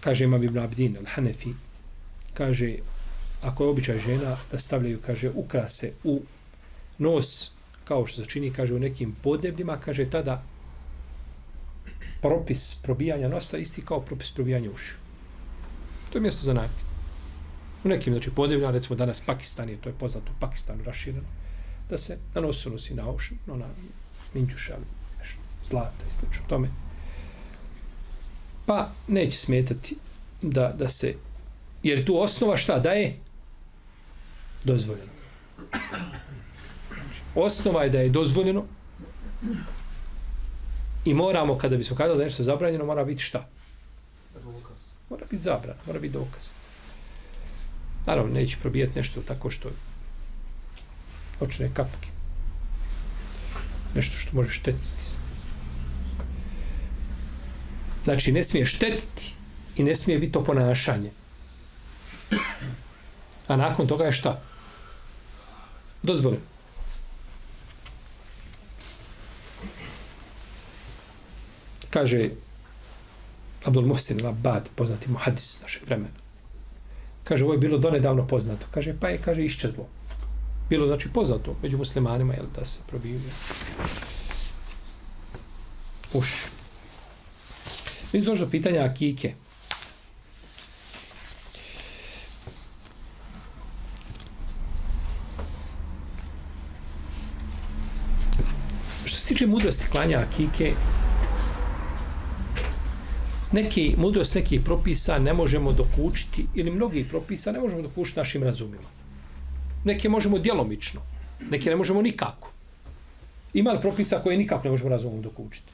kaže 0.00 0.24
ima 0.24 0.36
Ibn 0.36 0.58
Abdin 0.58 0.96
al-Hanefi 0.96 1.52
kaže 2.34 2.76
ako 3.42 3.64
je 3.64 3.70
običaj 3.70 3.98
žena 3.98 4.36
da 4.52 4.58
stavljaju 4.58 5.00
kaže 5.06 5.30
ukrase 5.30 5.92
u 6.04 6.20
nos 6.98 7.50
kao 7.90 8.06
što 8.06 8.22
se 8.22 8.28
čini 8.30 8.52
kaže 8.52 8.74
u 8.74 8.78
nekim 8.78 9.14
podebljima 9.22 9.76
kaže 9.76 10.04
tada 10.10 10.42
propis 12.22 12.74
probijanja 12.82 13.28
nosa 13.28 13.58
isti 13.58 13.82
kao 13.84 14.00
propis 14.00 14.30
probijanja 14.30 14.70
ušiju. 14.70 14.96
To 16.10 16.18
je 16.18 16.22
mjesto 16.22 16.44
za 16.44 16.54
najbolje. 16.54 16.86
U 17.84 17.88
nekim, 17.88 18.12
znači, 18.12 18.30
podevlja, 18.30 18.70
recimo 18.70 18.96
danas 18.96 19.20
Pakistan 19.20 19.68
je, 19.68 19.76
to 19.76 19.88
je 19.88 19.94
poznato 19.98 20.32
u 20.32 20.40
Pakistanu 20.40 20.84
rašireno, 20.84 21.26
da 21.88 21.98
se 21.98 22.18
na 22.34 22.40
nosu 22.40 22.70
nosi 22.70 22.94
na 22.94 23.10
uši, 23.10 23.34
no 23.46 23.56
na 23.56 23.66
minđuša, 24.34 24.76
nešto, 25.18 25.40
zlata 25.64 26.04
i 26.08 26.12
slično 26.12 26.42
tome. 26.48 26.68
Pa 28.66 28.88
neće 29.08 29.38
smetati 29.38 29.96
da, 30.42 30.72
da 30.78 30.88
se, 30.88 31.14
jer 31.82 32.04
tu 32.04 32.20
osnova 32.22 32.56
šta 32.56 32.78
da 32.78 32.90
je 32.90 33.16
dozvoljeno. 34.64 35.12
Osnova 37.34 37.82
je 37.82 37.90
da 37.90 37.98
je 37.98 38.08
dozvoljeno 38.08 38.64
I 41.04 41.14
moramo, 41.14 41.58
kada 41.58 41.76
bismo 41.76 41.96
kazali 41.96 42.18
da 42.18 42.24
nešto 42.24 42.42
zabranjeno, 42.42 42.84
mora 42.84 43.04
biti 43.04 43.22
šta? 43.22 43.48
Mora 45.10 45.24
biti 45.30 45.42
zabran, 45.42 45.76
mora 45.86 45.98
biti 45.98 46.12
dokaz. 46.12 46.48
Naravno, 48.06 48.34
neće 48.34 48.56
probijeti 48.62 48.98
nešto 48.98 49.20
tako 49.20 49.50
što 49.50 49.68
očne 51.40 51.70
kapke. 51.74 52.08
Nešto 53.94 54.16
što 54.16 54.36
može 54.36 54.50
štetiti. 54.50 55.04
Znači, 58.04 58.32
ne 58.32 58.44
smije 58.44 58.66
štetiti 58.66 59.34
i 59.76 59.84
ne 59.84 59.94
smije 59.94 60.18
biti 60.18 60.32
to 60.32 60.44
ponašanje. 60.44 61.10
A 63.48 63.56
nakon 63.56 63.86
toga 63.86 64.04
je 64.04 64.12
šta? 64.12 64.42
Dozvoljeno. 66.02 66.59
Kaže 71.90 72.30
Abdul 73.64 73.86
Muhsin 73.86 74.24
Labad, 74.24 74.68
poznati 74.74 75.10
muhadis 75.10 75.60
našeg 75.62 75.86
vremena. 75.86 76.20
Kaže, 77.24 77.44
ovo 77.44 77.54
je 77.54 77.58
bilo 77.58 77.78
donedavno 77.78 78.26
poznato. 78.26 78.66
Kaže, 78.70 78.94
pa 79.00 79.08
je, 79.08 79.18
kaže, 79.18 79.44
iščezlo. 79.44 79.88
Bilo, 80.70 80.86
znači, 80.86 81.08
poznato 81.08 81.56
među 81.62 81.78
muslimanima, 81.78 82.34
jel, 82.34 82.46
da 82.54 82.64
se 82.64 82.80
probiju. 82.86 83.20
Uš. 86.12 86.28
Mi 88.12 88.20
smo 88.20 88.34
do 88.34 88.48
pitanja 88.50 88.84
Akike. 88.84 89.34
Što 99.04 99.16
se 99.16 99.28
tiče 99.28 99.46
mudrosti 99.46 99.86
klanja 99.90 100.18
Akike, 100.18 100.74
neki 103.52 103.94
mudrost 103.98 104.34
nekih 104.34 104.60
propisa 104.64 105.18
ne 105.18 105.32
možemo 105.32 105.72
dokučiti 105.72 106.46
ili 106.54 106.70
mnogih 106.70 107.06
propisa 107.06 107.52
ne 107.52 107.60
možemo 107.60 107.82
dokučiti 107.82 108.18
našim 108.18 108.42
razumima. 108.42 108.88
Neke 109.84 110.08
možemo 110.08 110.38
djelomično, 110.38 111.00
neke 111.50 111.70
ne 111.70 111.76
možemo 111.76 112.02
nikako. 112.02 112.52
Ima 113.54 113.72
li 113.72 113.80
propisa 113.80 114.20
koje 114.22 114.36
nikako 114.36 114.64
ne 114.64 114.70
možemo 114.70 114.90
razumom 114.90 115.22
dokučiti? 115.22 115.72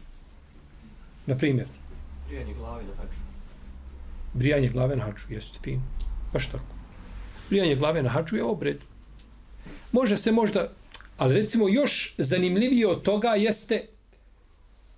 Na 1.27 1.37
primjer? 1.37 1.67
Brijanje 2.29 2.55
glave 2.55 2.85
na 2.85 2.95
haču. 2.97 3.21
Brijanje 4.35 4.69
glave 4.69 4.97
na 4.97 5.05
haču, 5.05 5.33
jeste 5.33 5.59
fin. 5.63 5.81
Baš 6.33 6.47
tako. 6.47 6.75
Brijanje 7.49 7.75
glave 7.75 8.03
na 8.03 8.09
haču 8.09 8.37
je 8.37 8.45
obred. 8.45 8.79
Može 9.93 10.17
se 10.17 10.33
možda, 10.33 10.69
ali 11.19 11.35
recimo 11.35 11.69
još 11.69 12.15
zanimljivije 12.19 12.87
od 12.87 13.03
toga 13.03 13.29
jeste 13.29 13.87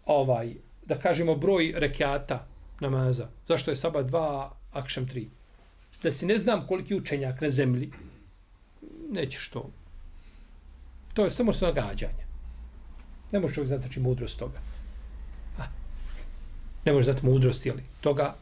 ovaj, 0.07 0.55
da 0.87 0.99
kažemo 0.99 1.35
broj 1.35 1.73
rekiata 1.77 2.48
namaza. 2.81 3.29
Zašto 3.49 3.71
je 3.71 3.77
sabah 3.77 4.07
dva, 4.07 4.57
akšam 4.73 5.09
tri? 5.09 5.29
Da 6.03 6.13
si 6.13 6.27
ne 6.27 6.39
znam 6.39 6.67
koliki 6.67 6.95
učenjak 6.95 7.41
na 7.41 7.51
zemlji, 7.51 7.91
nećeš 9.11 9.49
to. 9.49 9.71
To 11.15 11.25
je 11.25 11.31
samo 11.31 11.53
nagađanje. 11.61 12.27
Ne 13.33 13.41
možeš 13.41 13.55
čovjek 13.55 13.69
znati 13.69 13.83
znači 13.83 14.01
mudrost 14.01 14.39
toga. 14.39 14.59
A, 15.59 15.65
ne 16.85 16.93
možeš 16.93 17.05
znati 17.05 17.27
mudrost 17.27 17.67
jeli, 17.67 17.83
toga. 18.01 18.35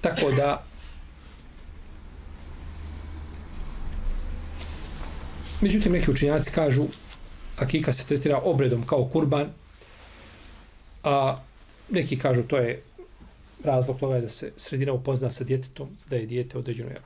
Tako 0.00 0.30
da 0.30 0.64
Međutim, 5.60 5.92
neki 5.92 6.10
učenjaci 6.10 6.50
kažu 6.50 6.84
akika 7.56 7.92
se 7.92 8.06
tretira 8.06 8.40
obredom 8.44 8.86
kao 8.86 9.08
kurban, 9.08 9.48
A 11.04 11.36
neki 11.90 12.18
kažu 12.18 12.42
to 12.42 12.56
je 12.56 12.82
razlog 13.64 13.98
toga 13.98 14.14
je 14.14 14.20
da 14.20 14.28
se 14.28 14.52
sredina 14.56 14.92
upozna 14.92 15.30
sa 15.30 15.44
djetetom, 15.44 15.88
da 16.10 16.16
je 16.16 16.26
djete 16.26 16.58
određeno 16.58 16.90
je 16.90 17.00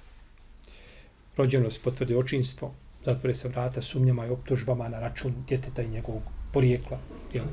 rođeno 1.36 1.70
se 1.70 1.80
potvrdi 1.84 2.14
očinstvo, 2.14 2.72
zatvore 3.04 3.34
se 3.34 3.48
vrata 3.48 3.82
sumnjama 3.82 4.26
i 4.26 4.30
optužbama 4.30 4.88
na 4.88 5.00
račun 5.00 5.34
djeteta 5.48 5.82
i 5.82 5.88
njegovog 5.88 6.22
porijekla. 6.52 6.98
Jel? 7.32 7.44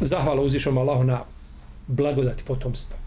Zahvala 0.00 0.42
uzvišom 0.42 0.78
Allahu 0.78 1.04
na 1.04 1.20
blagodati 1.86 2.44
potomstva. 2.44 2.98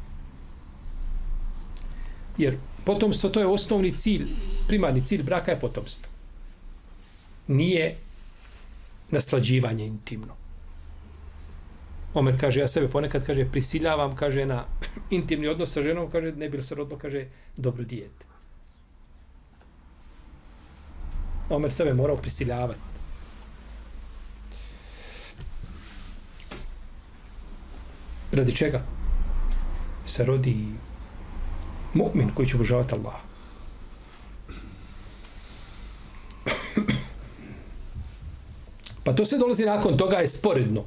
Jer 2.37 2.57
potomstvo 2.85 3.29
to 3.29 3.39
je 3.39 3.47
osnovni 3.47 3.97
cilj, 3.97 4.27
primarni 4.67 5.01
cilj 5.01 5.23
braka 5.23 5.51
je 5.51 5.59
potomstvo. 5.59 6.11
Nije 7.47 7.95
naslađivanje 9.11 9.85
intimno. 9.85 10.46
Omer 12.17 12.39
kaže, 12.39 12.59
ja 12.59 12.67
sebe 12.67 12.87
ponekad, 12.89 13.25
kaže, 13.25 13.45
prisiljavam, 13.45 14.15
kaže, 14.15 14.45
na 14.45 14.65
intimni 15.09 15.47
odnos 15.47 15.69
sa 15.73 15.81
ženom, 15.85 16.09
kaže, 16.09 16.31
ne 16.31 16.49
bi 16.49 16.61
se 16.61 16.75
rodilo, 16.75 16.97
kaže, 16.97 17.27
dobro 17.57 17.83
dijete. 17.83 18.25
Omer 21.49 21.71
sebe 21.71 21.93
morao 21.93 22.17
prisiljavati. 22.17 22.79
Radi 28.31 28.55
čega? 28.55 28.81
Se 30.05 30.25
rodi 30.25 30.55
mu'min 31.93 32.33
koji 32.33 32.47
će 32.47 32.55
obožavati 32.55 32.95
Allaha. 32.95 33.21
Pa 39.03 39.13
to 39.13 39.25
sve 39.25 39.37
dolazi 39.37 39.65
nakon 39.65 39.97
toga 39.97 40.17
je 40.17 40.27
sporedno. 40.27 40.83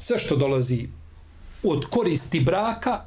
Sve 0.00 0.18
što 0.18 0.36
dolazi 0.36 0.88
od 1.62 1.84
koristi 1.90 2.40
braka 2.40 3.04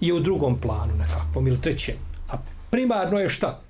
je 0.00 0.14
u 0.14 0.20
drugom 0.20 0.60
planu 0.60 0.94
nekakvom 0.98 1.46
ili 1.46 1.60
trećem. 1.60 1.94
A 2.28 2.36
primarno 2.70 3.18
je 3.18 3.28
šta? 3.28 3.60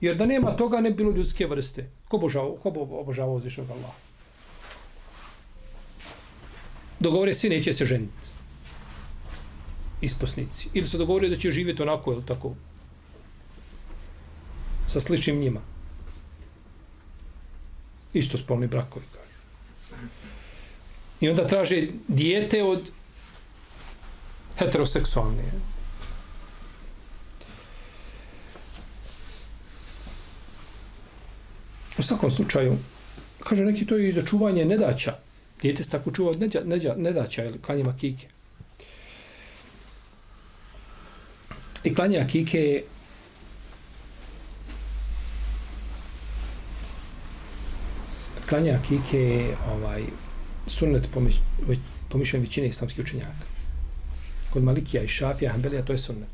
Jer 0.00 0.16
da 0.16 0.26
nema 0.26 0.56
toga 0.56 0.80
ne 0.80 0.90
bi 0.90 0.96
bilo 0.96 1.10
ljudske 1.10 1.46
vrste. 1.46 1.88
Ko, 2.08 2.18
božao, 2.18 2.56
ko 2.62 2.70
bo 2.70 2.80
obožavao 3.00 3.34
uzvišnog 3.34 3.70
Allaha? 3.70 3.96
Dogovore 7.00 7.34
svi 7.34 7.48
neće 7.48 7.72
se 7.72 7.86
ženiti. 7.86 8.28
Isposnici. 10.00 10.68
Ili 10.74 10.86
se 10.86 10.98
dogovore 10.98 11.28
da 11.28 11.36
će 11.36 11.50
živjeti 11.50 11.82
onako, 11.82 12.12
ili 12.12 12.26
tako? 12.26 12.54
Sa 14.86 15.00
sličnim 15.00 15.40
njima. 15.40 15.60
Isto 18.12 18.38
spolni 18.38 18.66
brakovi. 18.66 19.19
I 21.20 21.28
onda 21.28 21.46
traže 21.46 21.86
dijete 22.08 22.62
od 22.64 22.90
heteroseksualne. 24.58 25.42
U 31.98 32.02
svakom 32.02 32.30
slučaju, 32.30 32.78
kaže 33.44 33.64
neki 33.64 33.86
to 33.86 33.96
je 33.96 34.08
i 34.08 34.12
za 34.12 34.22
čuvanje 34.22 34.64
nedaća. 34.64 35.16
Dijete 35.62 35.84
se 35.84 35.90
tako 35.90 36.10
čuva 36.10 36.30
od 36.30 36.40
neđa, 36.40 36.60
neđa, 36.64 36.94
nedaća 36.96 37.44
ili 37.44 37.60
klanjima 37.60 37.96
kike. 37.96 38.26
I 41.84 41.94
klanja 41.94 42.26
kike 42.26 42.60
je 42.60 42.84
klanja 48.48 48.78
kike 48.88 49.18
je 49.18 49.56
ovaj, 49.72 50.04
sunnet 50.66 51.08
po 52.08 52.18
mišljenju 52.18 52.44
većine 52.44 52.68
islamskih 52.68 53.04
učenjaka. 53.04 53.46
Kod 54.50 54.62
Malikija 54.64 55.02
i 55.02 55.08
Šafija, 55.08 55.52
Hanbelija, 55.52 55.84
to 55.84 55.92
je 55.92 55.98
sunnet. 55.98 56.28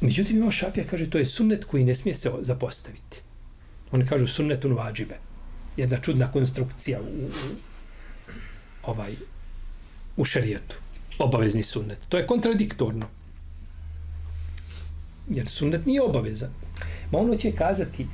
Međutim, 0.00 0.36
imamo 0.36 0.52
Šafija, 0.52 0.86
kaže, 0.90 1.10
to 1.10 1.18
je 1.18 1.26
sunnet 1.26 1.64
koji 1.64 1.84
ne 1.84 1.94
smije 1.94 2.14
se 2.14 2.30
zapostaviti. 2.40 3.20
Oni 3.92 4.06
kažu 4.06 4.26
sunnetun 4.26 4.72
vađibe. 4.72 5.18
Jedna 5.76 5.96
čudna 5.96 6.32
konstrukcija 6.32 7.00
u, 7.00 7.04
u, 7.04 7.28
ovaj, 8.82 9.12
u 10.16 10.24
šarijetu. 10.24 10.76
Obavezni 11.18 11.62
sunnet. 11.62 11.98
To 12.08 12.18
je 12.18 12.26
kontradiktorno. 12.26 13.06
Jer 15.30 15.48
sunnet 15.48 15.86
nije 15.86 16.02
obavezan. 16.02 16.50
Ma 17.12 17.18
ono 17.18 17.34
će 17.36 17.52
kazati, 17.52 18.06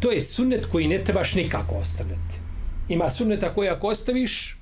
to 0.00 0.10
je 0.10 0.20
sunnet 0.20 0.66
koji 0.66 0.88
ne 0.88 1.04
trebaš 1.04 1.34
nikako 1.34 1.74
ostavljati. 1.74 2.45
Ima 2.88 3.10
sunneta 3.10 3.54
koji 3.54 3.68
ako 3.68 3.88
ostaviš, 3.88 4.58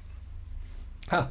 ha, 1.08 1.30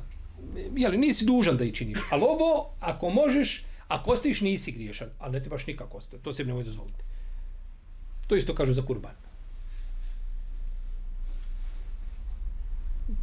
jeli, 0.75 0.97
nisi 0.97 1.25
dužan 1.25 1.57
da 1.57 1.63
ih 1.63 1.73
činiš. 1.73 1.99
Ali 2.11 2.23
ovo, 2.23 2.69
ako 2.79 3.09
možeš, 3.09 3.63
ako 3.87 4.11
ostaviš, 4.11 4.41
nisi 4.41 4.71
griješan. 4.71 5.09
Ali 5.19 5.33
ne 5.33 5.43
trebaš 5.43 5.67
nikako 5.67 5.97
ostaviti. 5.97 6.23
To 6.23 6.33
se 6.33 6.45
nemoj 6.45 6.63
dozvoliti. 6.63 7.03
To 8.27 8.35
isto 8.35 8.55
kažu 8.55 8.73
za 8.73 8.81
kurban. 8.81 9.15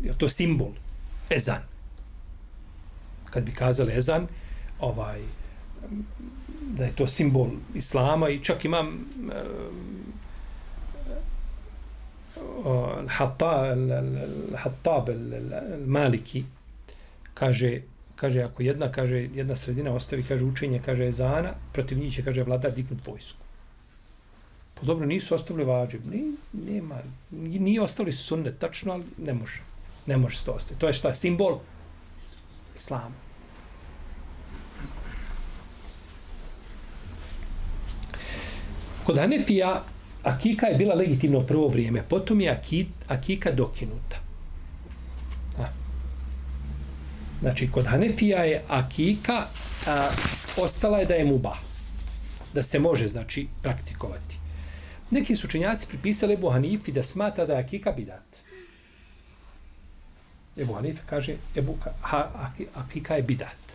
Je 0.02 0.18
to 0.18 0.28
simbol? 0.28 0.72
Ezan. 1.30 1.62
Kad 3.30 3.44
bi 3.44 3.52
kazali 3.52 3.92
ezan, 3.96 4.26
ovaj, 4.80 5.20
da 6.70 6.84
je 6.84 6.96
to 6.96 7.06
simbol 7.06 7.48
islama 7.74 8.28
i 8.28 8.44
čak 8.44 8.64
imam 8.64 9.06
Hattab 14.56 15.08
al-Maliki. 15.08 16.44
Kaže 17.34 17.80
kaže 18.20 18.42
ako 18.42 18.62
jedna 18.62 18.92
kaže 18.92 19.16
jedna 19.34 19.56
sredina 19.56 19.92
ostavi 19.92 20.22
kaže 20.22 20.44
učenje 20.44 20.80
kaže 20.84 21.06
ezana 21.08 21.54
protiv 21.72 21.98
njih 21.98 22.14
će 22.14 22.22
kaže 22.22 22.42
vladar 22.42 22.72
dignut 22.72 23.06
vojsku. 23.06 23.38
Pa 24.74 24.86
dobro 24.86 25.06
nisu 25.06 25.34
ostavili 25.34 25.64
vađib. 25.64 26.06
Ni 26.06 26.34
nema 26.52 26.98
ni 27.30 27.78
ostali 27.78 28.12
sunnet 28.12 28.58
tačno 28.58 28.92
ali 28.92 29.04
ne 29.18 29.34
može. 29.34 29.60
Ne 30.06 30.16
može 30.16 30.38
se 30.38 30.44
to 30.44 30.52
ostaviti. 30.52 30.80
To 30.80 30.86
je 30.86 30.92
šta 30.92 31.14
simbol 31.14 31.58
islama. 32.76 33.14
Kod 39.06 39.18
Hanefija 39.18 39.82
akika 40.22 40.66
je 40.66 40.78
bila 40.78 40.94
legitimno 40.94 41.40
prvo 41.40 41.68
vrijeme, 41.68 42.02
potom 42.08 42.40
je 42.40 42.60
akika 43.08 43.52
dokinuta. 43.52 44.16
A. 45.58 45.66
Znači, 47.40 47.70
kod 47.70 47.86
Hanefija 47.86 48.44
je 48.44 48.62
akika 48.68 49.46
a, 49.86 50.08
ostala 50.62 50.98
je 50.98 51.06
da 51.06 51.14
je 51.14 51.24
muba. 51.24 51.56
Da 52.54 52.62
se 52.62 52.78
može, 52.78 53.08
znači, 53.08 53.46
praktikovati. 53.62 54.38
Neki 55.10 55.36
su 55.36 55.46
učenjaci 55.46 55.86
pripisali 55.86 56.34
Ebu 56.34 56.50
Hanifi 56.50 56.92
da 56.92 57.02
smata 57.02 57.46
da 57.46 57.52
je 57.52 57.60
akika 57.60 57.92
bidat. 57.92 58.36
Ebu 60.56 60.74
Hanife 60.74 61.02
kaže, 61.06 61.36
Ebu, 61.56 61.76
ha, 62.02 62.50
akika 62.74 63.14
je 63.14 63.22
bidat. 63.22 63.70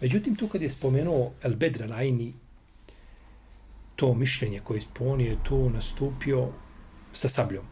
Međutim, 0.00 0.36
tu 0.36 0.48
kad 0.48 0.62
je 0.62 0.70
spomenuo 0.70 1.32
El 1.42 1.54
Bedra 1.54 1.86
Lajni, 1.86 2.32
to 4.00 4.14
mišljenje 4.14 4.60
koje 4.64 4.80
on 5.00 5.20
je 5.20 5.36
tu 5.44 5.70
nastupio 5.70 6.48
sa 7.12 7.28
sabljom. 7.28 7.64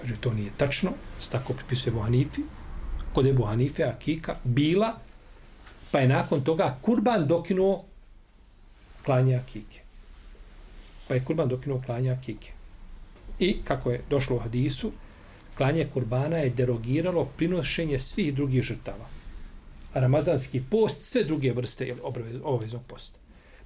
Kaže, 0.00 0.16
to 0.20 0.34
nije 0.34 0.50
tačno, 0.56 0.90
tako 1.30 1.52
pripisuje 1.52 1.92
Bohanifi, 1.92 2.42
Kod 3.12 3.26
je 3.26 3.32
Bohanife, 3.32 3.84
Akika, 3.84 4.36
bila, 4.44 4.92
pa 5.90 5.98
je 5.98 6.08
nakon 6.08 6.44
toga 6.44 6.76
kurban 6.82 7.26
dokinuo 7.26 7.84
klanje 9.04 9.34
Akike. 9.36 9.80
Pa 11.08 11.14
je 11.14 11.24
kurban 11.24 11.48
dokinuo 11.48 11.82
klanje 11.86 12.10
Akike. 12.10 12.52
I, 13.38 13.56
kako 13.64 13.90
je 13.90 14.04
došlo 14.10 14.36
u 14.36 14.38
hadisu, 14.38 14.92
klanje 15.56 15.88
kurbana 15.94 16.36
je 16.36 16.50
derogiralo 16.50 17.24
prinošenje 17.36 17.98
svih 17.98 18.34
drugih 18.34 18.62
žrtava. 18.62 19.08
A 19.94 20.00
ramazanski 20.00 20.62
post, 20.70 21.02
sve 21.02 21.24
druge 21.24 21.52
vrste 21.52 21.94
obaveznog 22.44 22.82
posta. 22.86 23.18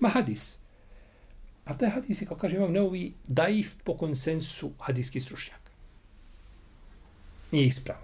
Ma 0.05 0.11
hadis. 0.13 0.59
A 1.65 1.73
taj 1.81 1.89
hadis 1.91 2.23
je, 2.23 2.27
kao 2.29 2.37
kaže 2.37 2.57
imam 2.57 2.73
neovi, 2.73 3.15
daif 3.25 3.71
po 3.85 3.97
konsensu 3.97 4.71
hadijskih 4.79 5.23
stručnjaka. 5.23 5.73
Nije 7.53 7.67
ispravo. 7.67 8.01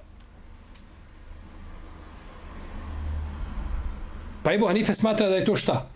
Pa 4.43 4.53
Ebu 4.53 4.67
Hanife 4.67 4.95
smatra 4.95 5.29
da 5.29 5.37
je 5.37 5.45
to 5.45 5.57
šta? 5.57 5.89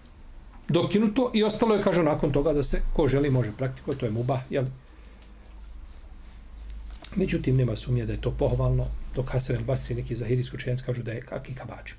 Dokinuto 0.69 1.31
i 1.35 1.45
ostalo 1.45 1.75
je, 1.75 1.83
kaže, 1.83 2.03
nakon 2.03 2.33
toga 2.33 2.53
da 2.53 2.63
se, 2.63 2.83
ko 2.93 3.09
želi, 3.09 3.31
može 3.31 3.53
praktikovati, 3.57 4.01
to 4.01 4.07
je 4.07 4.13
muba, 4.13 4.41
jel? 4.51 4.65
Međutim, 7.17 7.57
nema 7.57 7.77
sumnje 7.77 8.05
da 8.07 8.13
je 8.13 8.21
to 8.21 8.31
pohvalno, 8.31 8.87
dok 9.15 9.33
Hasan 9.33 9.57
el 9.57 9.65
Basri, 9.65 9.95
neki 9.95 10.17
zahirijski 10.17 10.57
učenjac, 10.57 10.83
kažu 10.83 11.03
da 11.03 11.13
je 11.13 11.21
kakika 11.21 11.65
vađib. 11.65 11.97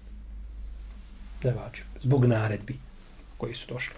Da 1.43 1.49
je 1.49 1.55
vađib. 1.55 1.85
Zbog 2.01 2.25
naredbi 2.25 2.77
koji 3.38 3.54
su 3.54 3.74
došli. 3.74 3.95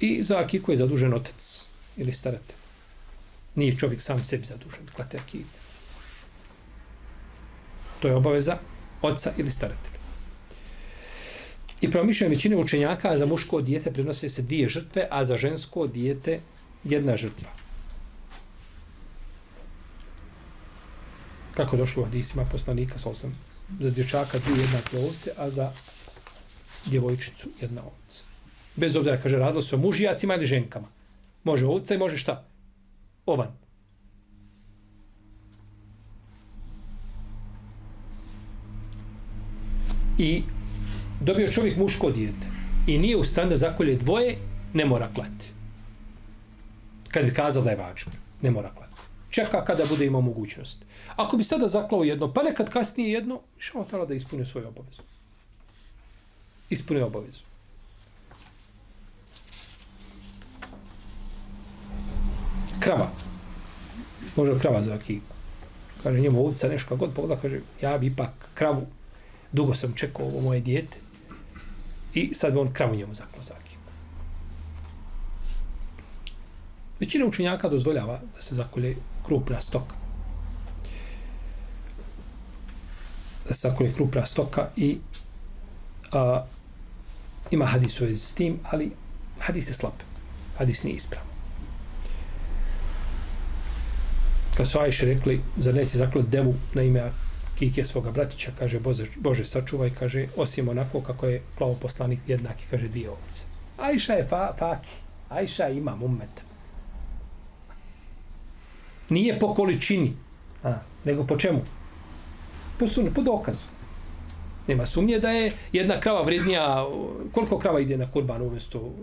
I 0.00 0.22
za 0.22 0.38
akiku 0.38 0.70
je 0.70 0.76
zadužen 0.76 1.14
otac 1.14 1.64
ili 1.96 2.12
staratelj. 2.12 2.56
Nije 3.54 3.76
čovjek 3.76 4.00
sam 4.00 4.24
sebi 4.24 4.46
zadužen, 4.46 4.86
klate 4.96 5.18
akiku. 5.18 5.48
To 8.00 8.08
je 8.08 8.14
obaveza 8.14 8.58
oca 9.02 9.32
ili 9.36 9.50
staratelja. 9.50 9.96
I 11.80 11.90
prema 11.90 12.12
većine 12.28 12.56
učenjaka 12.56 13.18
za 13.18 13.26
muško 13.26 13.60
dijete 13.60 13.92
prinose 13.92 14.28
se 14.28 14.42
dvije 14.42 14.68
žrtve, 14.68 15.08
a 15.10 15.24
za 15.24 15.36
žensko 15.36 15.86
dijete 15.86 16.40
jedna 16.84 17.16
žrtva. 17.16 17.50
Kako 21.54 21.76
došlo 21.76 22.02
u 22.02 22.04
hadisima 22.04 22.44
poslanika 22.44 22.98
sa 22.98 23.08
osam? 23.08 23.34
Za 23.80 23.90
dječaka 23.90 24.38
dvije 24.38 24.60
jednake 24.60 24.98
ovce, 24.98 25.30
a 25.36 25.50
za 25.50 25.72
djevojčicu 26.86 27.48
jedna 27.60 27.82
ovca. 27.82 28.24
Bez 28.76 28.96
obzira, 28.96 29.16
kaže, 29.22 29.36
radilo 29.36 29.62
se 29.62 29.76
o 29.76 29.78
mužijacima 29.78 30.34
ili 30.34 30.46
ženkama. 30.46 30.86
Može 31.44 31.66
ovca 31.66 31.94
i 31.94 31.98
može 31.98 32.16
šta? 32.16 32.44
Ovan. 33.26 33.48
I 40.18 40.42
dobio 41.20 41.52
čovjek 41.52 41.76
muško 41.76 42.10
dijete 42.10 42.46
i 42.86 42.98
nije 42.98 43.16
u 43.16 43.24
stan 43.24 43.48
da 43.48 43.56
zakolje 43.56 43.96
dvoje, 43.96 44.36
ne 44.74 44.84
mora 44.84 45.08
klati. 45.14 45.52
Kad 47.10 47.24
bi 47.24 47.34
kazao 47.34 47.62
da 47.62 47.70
je 47.70 47.76
vađba, 47.76 48.12
ne 48.42 48.50
mora 48.50 48.70
klati. 48.70 49.02
Čeka 49.30 49.64
kada 49.64 49.84
bude 49.86 50.06
imao 50.06 50.20
mogućnost. 50.20 50.84
Ako 51.16 51.36
bi 51.36 51.44
sada 51.44 51.68
zaklao 51.68 52.04
jedno, 52.04 52.32
pa 52.32 52.42
nekad 52.42 52.70
kasnije 52.70 53.12
jedno, 53.12 53.40
što 53.58 53.84
tala 53.90 54.06
da 54.06 54.14
ispunio 54.14 54.46
svoju 54.46 54.68
obavezu. 54.68 55.15
Ispunio 56.70 57.06
obavezu. 57.06 57.44
krava. 62.86 63.10
Može 64.36 64.58
krava 64.58 64.82
za 64.82 64.94
akiku. 64.94 65.34
Kaže, 66.02 66.20
njemu 66.20 66.46
ovca 66.46 66.68
nešto 66.68 66.88
kako 66.88 66.96
god 66.96 67.08
pa 67.08 67.14
pogleda, 67.14 67.40
kaže, 67.42 67.60
ja 67.82 67.98
bi 67.98 68.06
ipak 68.06 68.30
kravu, 68.54 68.86
dugo 69.52 69.74
sam 69.74 69.92
čekao 69.92 70.26
ovo 70.26 70.40
moje 70.40 70.60
dijete, 70.60 70.98
i 72.14 72.34
sad 72.34 72.52
bi 72.52 72.58
on 72.58 72.72
kravu 72.72 72.94
njemu 72.94 73.14
zaklo 73.14 73.42
za 73.42 73.54
akiku. 73.54 73.82
Većina 77.00 77.26
učenjaka 77.26 77.68
dozvoljava 77.68 78.20
da 78.34 78.40
se 78.40 78.54
zakolje 78.54 78.96
krupna 79.26 79.60
stoka. 79.60 79.94
Da 83.48 83.54
se 83.54 83.68
zakolje 83.68 83.92
krupna 83.92 84.26
stoka 84.26 84.68
i 84.76 84.98
a, 86.12 86.44
ima 87.50 87.66
hadis 87.66 88.00
u 88.00 88.16
s 88.16 88.34
tim, 88.34 88.58
ali 88.70 88.90
hadis 89.38 89.68
je 89.68 89.74
slab. 89.74 89.92
Hadis 90.58 90.84
nije 90.84 90.96
ispravan. 90.96 91.26
Kad 94.56 94.68
su 94.68 94.78
Ajše 94.78 95.06
rekli, 95.06 95.40
za 95.56 95.72
neće 95.72 95.98
zaklati 95.98 96.28
devu 96.28 96.54
na 96.74 96.82
ime 96.82 97.10
Kike 97.58 97.84
svoga 97.84 98.10
bratića, 98.10 98.50
kaže 98.58 98.80
Bože, 98.80 99.04
Bože 99.16 99.44
sačuvaj, 99.44 99.90
kaže, 99.98 100.26
osim 100.36 100.68
onako 100.68 101.00
kako 101.00 101.26
je 101.26 101.42
klavo 101.58 101.74
poslanik 101.74 102.20
jednaki, 102.26 102.64
kaže 102.70 102.88
dvije 102.88 103.10
ovce. 103.10 103.44
Ajša 103.78 104.12
je 104.12 104.24
fa, 104.24 104.52
faki. 104.58 104.90
Ajša 105.28 105.68
ima 105.68 105.94
ummeta. 106.02 106.42
Nije 109.08 109.38
po 109.38 109.54
količini, 109.54 110.16
a, 110.64 110.74
nego 111.04 111.26
po 111.26 111.36
čemu? 111.36 111.60
Po 112.78 112.88
sunu, 112.88 113.10
po 113.14 113.22
dokazu. 113.22 113.64
Nema 114.68 114.86
sumnje 114.86 115.18
da 115.18 115.30
je 115.30 115.52
jedna 115.72 116.00
krava 116.00 116.22
vrednija, 116.22 116.86
koliko 117.32 117.58
krava 117.58 117.80
ide 117.80 117.96
na 117.96 118.10
kurban 118.10 118.42
umjesto, 118.42 118.94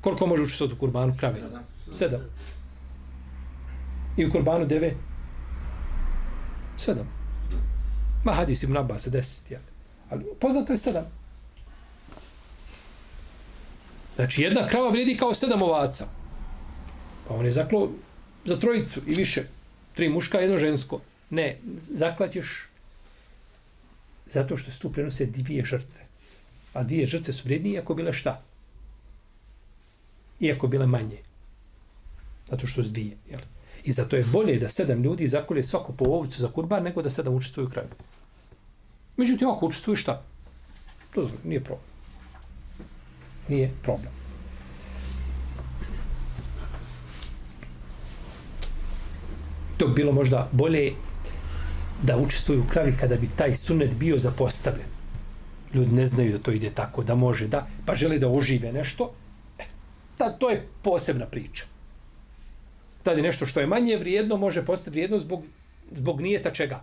koliko 0.00 0.26
može 0.26 0.42
učestvati 0.42 0.74
u 0.74 0.78
kurbanu 0.78 1.14
krave? 1.18 1.40
Sedam. 1.92 2.20
I 4.16 4.26
u 4.26 4.32
kurbanu 4.32 4.66
deve? 4.66 4.94
Sedam. 6.76 7.08
Ma 8.24 8.32
hadis 8.32 8.62
ibn 8.62 8.76
Abbas, 8.76 9.06
deset, 9.06 9.50
ja. 9.50 9.58
Ali 10.10 10.24
poznato 10.40 10.72
je 10.72 10.78
sedam. 10.78 11.04
Znači, 14.16 14.42
jedna 14.42 14.66
krava 14.66 14.90
vredi 14.90 15.16
kao 15.16 15.34
sedam 15.34 15.62
ovaca. 15.62 16.06
Pa 17.28 17.34
on 17.34 17.44
je 17.44 17.50
zaklo 17.50 17.90
za 18.44 18.56
trojicu 18.56 19.00
i 19.06 19.14
više. 19.14 19.44
Tri 19.94 20.08
muška, 20.08 20.38
jedno 20.38 20.58
žensko. 20.58 21.00
Ne, 21.30 21.58
zaklaćeš 21.76 22.68
zato 24.26 24.56
što 24.56 24.70
se 24.70 24.78
tu 24.78 24.92
prenose 24.92 25.26
dvije 25.26 25.64
žrtve. 25.64 26.00
A 26.72 26.82
dvije 26.82 27.06
žrtve 27.06 27.32
su 27.32 27.48
vrednije 27.48 27.80
ako 27.80 27.94
bile 27.94 28.12
šta? 28.12 28.42
Iako 30.40 30.66
bile 30.66 30.86
manje. 30.86 31.18
Zato 32.46 32.66
što 32.66 32.82
su 32.82 32.90
dvije. 32.90 33.16
Jel? 33.30 33.40
I 33.84 33.92
zato 33.92 34.16
je 34.16 34.24
bolje 34.32 34.58
da 34.58 34.68
sedam 34.68 35.02
ljudi 35.02 35.28
zakolje 35.28 35.62
svako 35.62 35.92
po 35.92 36.04
ovicu 36.04 36.40
za 36.40 36.48
kurban 36.48 36.82
nego 36.82 37.02
da 37.02 37.10
sedam 37.10 37.34
učestvuju 37.34 37.66
u 37.66 37.70
kraju. 37.70 37.88
Međutim, 39.16 39.48
ako 39.48 39.66
učestvuju 39.66 39.96
šta? 39.96 40.22
To 41.14 41.30
nije 41.44 41.64
problem. 41.64 41.86
Nije 43.48 43.70
problem. 43.82 44.12
To 49.76 49.86
bi 49.86 49.94
bilo 49.94 50.12
možda 50.12 50.48
bolje 50.52 50.92
da 52.02 52.16
učestvuju 52.16 52.60
u 52.60 52.68
kravi 52.70 52.96
kada 52.96 53.16
bi 53.16 53.28
taj 53.36 53.54
sunet 53.54 53.94
bio 53.94 54.18
zapostavljen. 54.18 54.86
Ljudi 55.74 55.92
ne 55.92 56.06
znaju 56.06 56.32
da 56.32 56.38
to 56.38 56.50
ide 56.50 56.70
tako, 56.70 57.02
da 57.02 57.14
može 57.14 57.46
da, 57.48 57.66
pa 57.86 57.94
žele 57.94 58.18
da 58.18 58.28
ožive 58.28 58.72
nešto. 58.72 59.12
E, 59.58 59.64
ta, 60.18 60.30
to 60.30 60.50
je 60.50 60.68
posebna 60.82 61.26
priča. 61.26 61.64
Tad 63.02 63.16
je 63.16 63.22
nešto 63.22 63.46
što 63.46 63.60
je 63.60 63.66
manje 63.66 63.96
vrijedno, 63.96 64.36
može 64.36 64.64
postati 64.64 64.90
vrijedno 64.90 65.18
zbog, 65.18 65.42
zbog 65.92 66.20
nijeta 66.20 66.50
čega? 66.50 66.82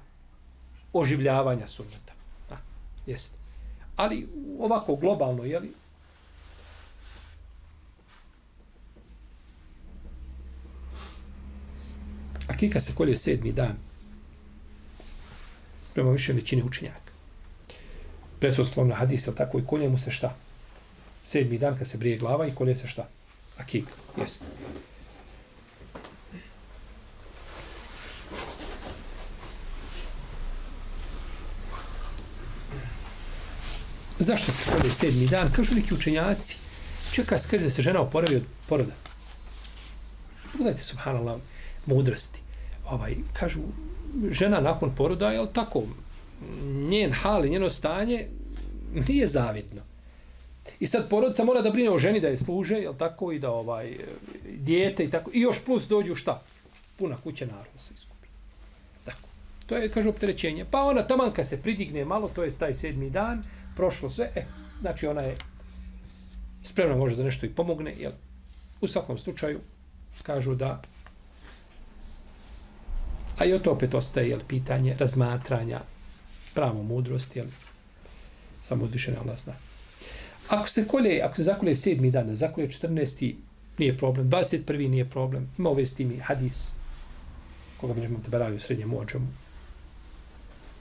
Oživljavanja 0.94 1.68
sunneta. 1.68 2.14
A, 2.50 2.56
jeste. 3.06 3.38
Ali 3.96 4.28
ovako 4.60 4.96
globalno, 4.96 5.44
jeli, 5.44 5.72
Akika 12.48 12.80
se 12.80 12.94
kolje 12.96 13.18
sedmi 13.18 13.52
dan. 13.52 13.91
Prema 15.94 16.12
više 16.12 16.34
većini 16.34 16.64
učenjaka. 16.64 17.12
Presvodstvom 18.40 18.88
na 18.88 18.96
hadisa, 18.96 19.36
tako 19.36 19.60
i 19.60 19.66
kolje 19.66 19.90
mu 19.90 19.98
se 19.98 20.12
šta? 20.12 20.36
Sedmi 21.24 21.58
dan 21.58 21.78
kad 21.78 21.88
se 21.88 21.98
brije 21.98 22.18
glava 22.18 22.48
i 22.48 22.56
kolje 22.56 22.76
se 22.76 22.88
šta? 22.88 23.08
Akik, 23.58 23.86
jes. 24.18 24.42
Zašto 34.20 34.52
se 34.52 34.72
kolje 34.72 34.92
sedmi 34.92 35.28
dan? 35.28 35.52
Kažu 35.52 35.76
neki 35.76 35.94
učenjaci, 35.94 36.58
čeka 37.12 37.38
skrde 37.40 37.64
da 37.64 37.70
se 37.72 37.82
žena 37.82 38.02
oporavi 38.02 38.36
od 38.36 38.44
poroda. 38.68 38.94
Pogledajte, 40.52 40.84
subhanallah, 40.84 41.40
mudrosti. 41.86 42.42
Ovaj, 42.90 43.16
kažu, 43.34 43.62
žena 44.30 44.60
nakon 44.60 44.96
poroda, 44.96 45.32
je 45.32 45.54
tako, 45.54 45.84
njen 46.90 47.12
hal 47.12 47.46
i 47.46 47.50
njeno 47.50 47.70
stanje 47.70 48.28
nije 49.08 49.28
zavidno. 49.28 49.82
I 50.80 50.88
sad 50.88 51.10
porodica 51.10 51.44
mora 51.44 51.62
da 51.62 51.70
brine 51.70 51.92
o 51.92 52.00
ženi 52.00 52.20
da 52.20 52.28
je 52.28 52.38
služe, 52.38 52.76
je 52.76 52.98
tako, 52.98 53.32
i 53.32 53.40
da 53.40 53.52
ovaj, 53.52 53.98
dijete 54.58 55.06
i 55.06 55.12
tako, 55.12 55.32
i 55.34 55.42
još 55.42 55.66
plus 55.66 55.88
dođu 55.88 56.16
šta? 56.16 56.42
Puna 56.98 57.18
kuća 57.24 57.46
naroda 57.46 57.78
se 57.78 57.94
iskupi. 57.94 58.28
Tako. 59.06 59.28
To 59.66 59.78
je, 59.78 59.90
kažu, 59.90 60.10
opterećenje. 60.10 60.66
Pa 60.72 60.84
ona 60.84 61.08
tamanka 61.08 61.44
se 61.44 61.62
pridigne 61.62 62.06
malo, 62.06 62.30
to 62.36 62.44
je 62.44 62.58
taj 62.58 62.74
sedmi 62.74 63.10
dan, 63.10 63.44
prošlo 63.76 64.10
sve, 64.10 64.32
e, 64.36 64.46
znači 64.82 65.08
ona 65.08 65.22
je 65.22 65.36
spremna 66.64 66.96
može 66.96 67.16
da 67.16 67.24
nešto 67.24 67.46
i 67.46 67.50
pomogne, 67.50 67.96
jel? 68.00 68.12
U 68.82 68.88
svakom 68.88 69.18
slučaju, 69.18 69.60
kažu 70.24 70.56
da 70.56 70.82
A 73.42 73.46
i 73.46 73.54
o 73.54 73.60
to 73.60 73.72
opet 73.72 73.94
ostaje 73.94 74.30
jel, 74.30 74.40
pitanje 74.48 74.96
razmatranja 75.00 75.80
pravo 76.54 76.84
mudrosti, 76.84 77.40
jel, 77.40 77.48
samo 78.62 78.86
uzvišene 78.86 79.18
Allah 79.18 79.38
zna. 79.38 79.54
Ako 80.50 80.68
se 80.68 80.88
kolje, 80.88 81.22
ako 81.24 81.36
se 81.36 81.44
zakolje 81.44 81.76
sedmi 81.76 82.12
dan, 82.12 82.36
zakolje 82.36 82.68
14. 82.68 83.36
nije 83.78 83.98
problem, 83.98 84.30
21. 84.30 84.90
nije 84.90 85.10
problem, 85.10 85.50
ima 85.58 85.70
ove 85.70 85.86
s 85.86 85.96
timi 85.96 86.18
hadis, 86.18 86.72
koga 87.78 87.94
bi 87.94 88.02
te 88.02 88.30
barali 88.30 88.56
u 88.56 88.60
srednjem 88.60 88.94
ođemu. 88.94 89.28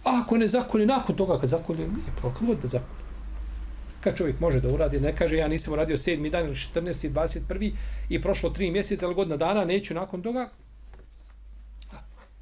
A 0.04 0.20
ako 0.22 0.36
ne 0.36 0.48
zakolje, 0.48 0.86
nakon 0.86 1.16
toga 1.16 1.40
kad 1.40 1.48
zakolje, 1.48 1.88
nije 1.88 2.12
problem, 2.20 2.48
kad 2.48 2.60
da 2.60 2.68
zakolje. 2.68 3.00
Kad 4.00 4.16
čovjek 4.16 4.40
može 4.40 4.60
da 4.60 4.68
uradi, 4.68 5.00
ne 5.00 5.16
kaže 5.16 5.36
ja 5.36 5.48
nisam 5.48 5.72
uradio 5.72 5.96
sedmi 5.96 6.30
dan 6.30 6.46
ili 6.46 6.54
14. 6.54 7.10
21. 7.10 7.72
i 8.08 8.22
prošlo 8.22 8.50
tri 8.50 8.70
mjeseca 8.70 9.06
ili 9.06 9.14
godina 9.14 9.36
dana, 9.36 9.64
neću 9.64 9.94
nakon 9.94 10.22
toga, 10.22 10.50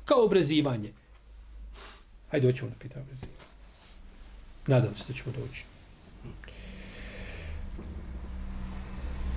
kao 0.08 0.24
obrezivanje. 0.24 0.92
Hajde, 2.30 2.46
doćemo 2.46 2.70
na 2.70 2.76
pitanje 2.80 3.02
obrezivanje. 3.02 3.38
Nadam 4.66 4.94
se 4.94 5.04
da 5.08 5.14
ćemo 5.14 5.32
doći. 5.38 5.64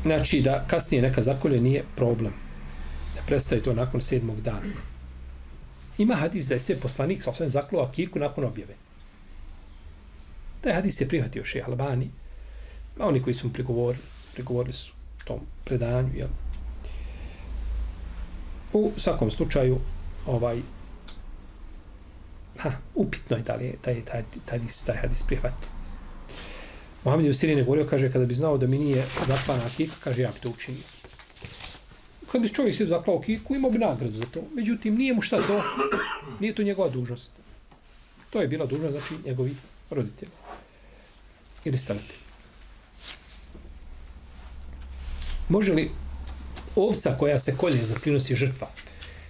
Znači, 0.03 0.41
da 0.41 0.65
kasnije 0.67 1.01
neka 1.01 1.21
zakolje 1.21 1.61
nije 1.61 1.83
problem. 1.95 2.33
Da 3.15 3.21
prestaje 3.27 3.63
to 3.63 3.73
nakon 3.73 4.01
sedmog 4.01 4.41
dana. 4.41 4.73
Ima 5.97 6.15
hadis 6.15 6.47
da 6.47 6.53
je 6.53 6.59
sve 6.59 6.79
poslanik 6.79 7.23
sa 7.23 7.31
osvijem 7.31 7.49
zaklo 7.51 7.79
akiku 7.79 8.19
nakon 8.19 8.43
objave. 8.43 8.75
Taj 10.61 10.73
hadis 10.73 11.01
je 11.01 11.07
prihvatio 11.07 11.45
še 11.45 11.63
Albani. 11.67 12.09
A 12.99 13.07
oni 13.07 13.21
koji 13.21 13.33
su 13.33 13.47
mu 13.47 13.53
prigovorili, 13.53 14.03
prigovorili 14.33 14.73
su 14.73 14.93
tom 15.25 15.39
predanju. 15.65 16.09
Jel? 16.15 16.29
U 18.73 18.91
svakom 18.97 19.31
slučaju, 19.31 19.79
ovaj 20.25 20.61
ha, 22.57 22.71
upitno 22.95 23.37
je 23.37 23.43
da 23.43 23.55
li 23.55 23.65
je 23.65 23.75
taj, 23.81 24.05
taj, 24.05 24.23
taj, 24.23 24.41
taj, 24.45 24.59
taj 24.85 24.95
hadis 24.95 25.23
prihvatio. 25.23 25.69
Mohamed 27.03 27.29
u 27.29 27.33
Sirine 27.33 27.63
govorio, 27.63 27.87
kaže, 27.89 28.11
kada 28.11 28.25
bi 28.25 28.33
znao 28.33 28.57
da 28.57 28.67
mi 28.67 28.77
nije 28.77 29.05
zaklana 29.27 29.69
kika, 29.77 29.95
kaže, 30.03 30.21
ja 30.21 30.31
bi 30.31 30.39
to 30.39 30.49
učinio. 30.49 30.83
Kad 32.31 32.41
bi 32.41 32.49
čovjek 32.49 32.75
se 32.75 32.85
zaklao 32.85 33.21
kiku, 33.21 33.55
imao 33.55 33.71
bi 33.71 33.77
nagradu 33.77 34.17
za 34.17 34.25
to. 34.25 34.41
Međutim, 34.55 34.95
nije 34.95 35.13
mu 35.13 35.21
šta 35.21 35.37
to, 35.37 35.63
nije 36.39 36.55
to 36.55 36.63
njegova 36.63 36.89
dužnost. 36.89 37.31
To 38.29 38.41
je 38.41 38.47
bila 38.47 38.65
dužnost, 38.65 38.91
znači, 38.91 39.27
njegovi 39.27 39.55
roditelji. 39.89 40.31
Ili 41.65 41.77
stavite. 41.77 42.15
Može 45.49 45.73
li 45.73 45.91
ovca 46.75 47.15
koja 47.19 47.39
se 47.39 47.57
kolje 47.57 47.85
za 47.85 47.95
prinosi 47.95 48.35
žrtva, 48.35 48.67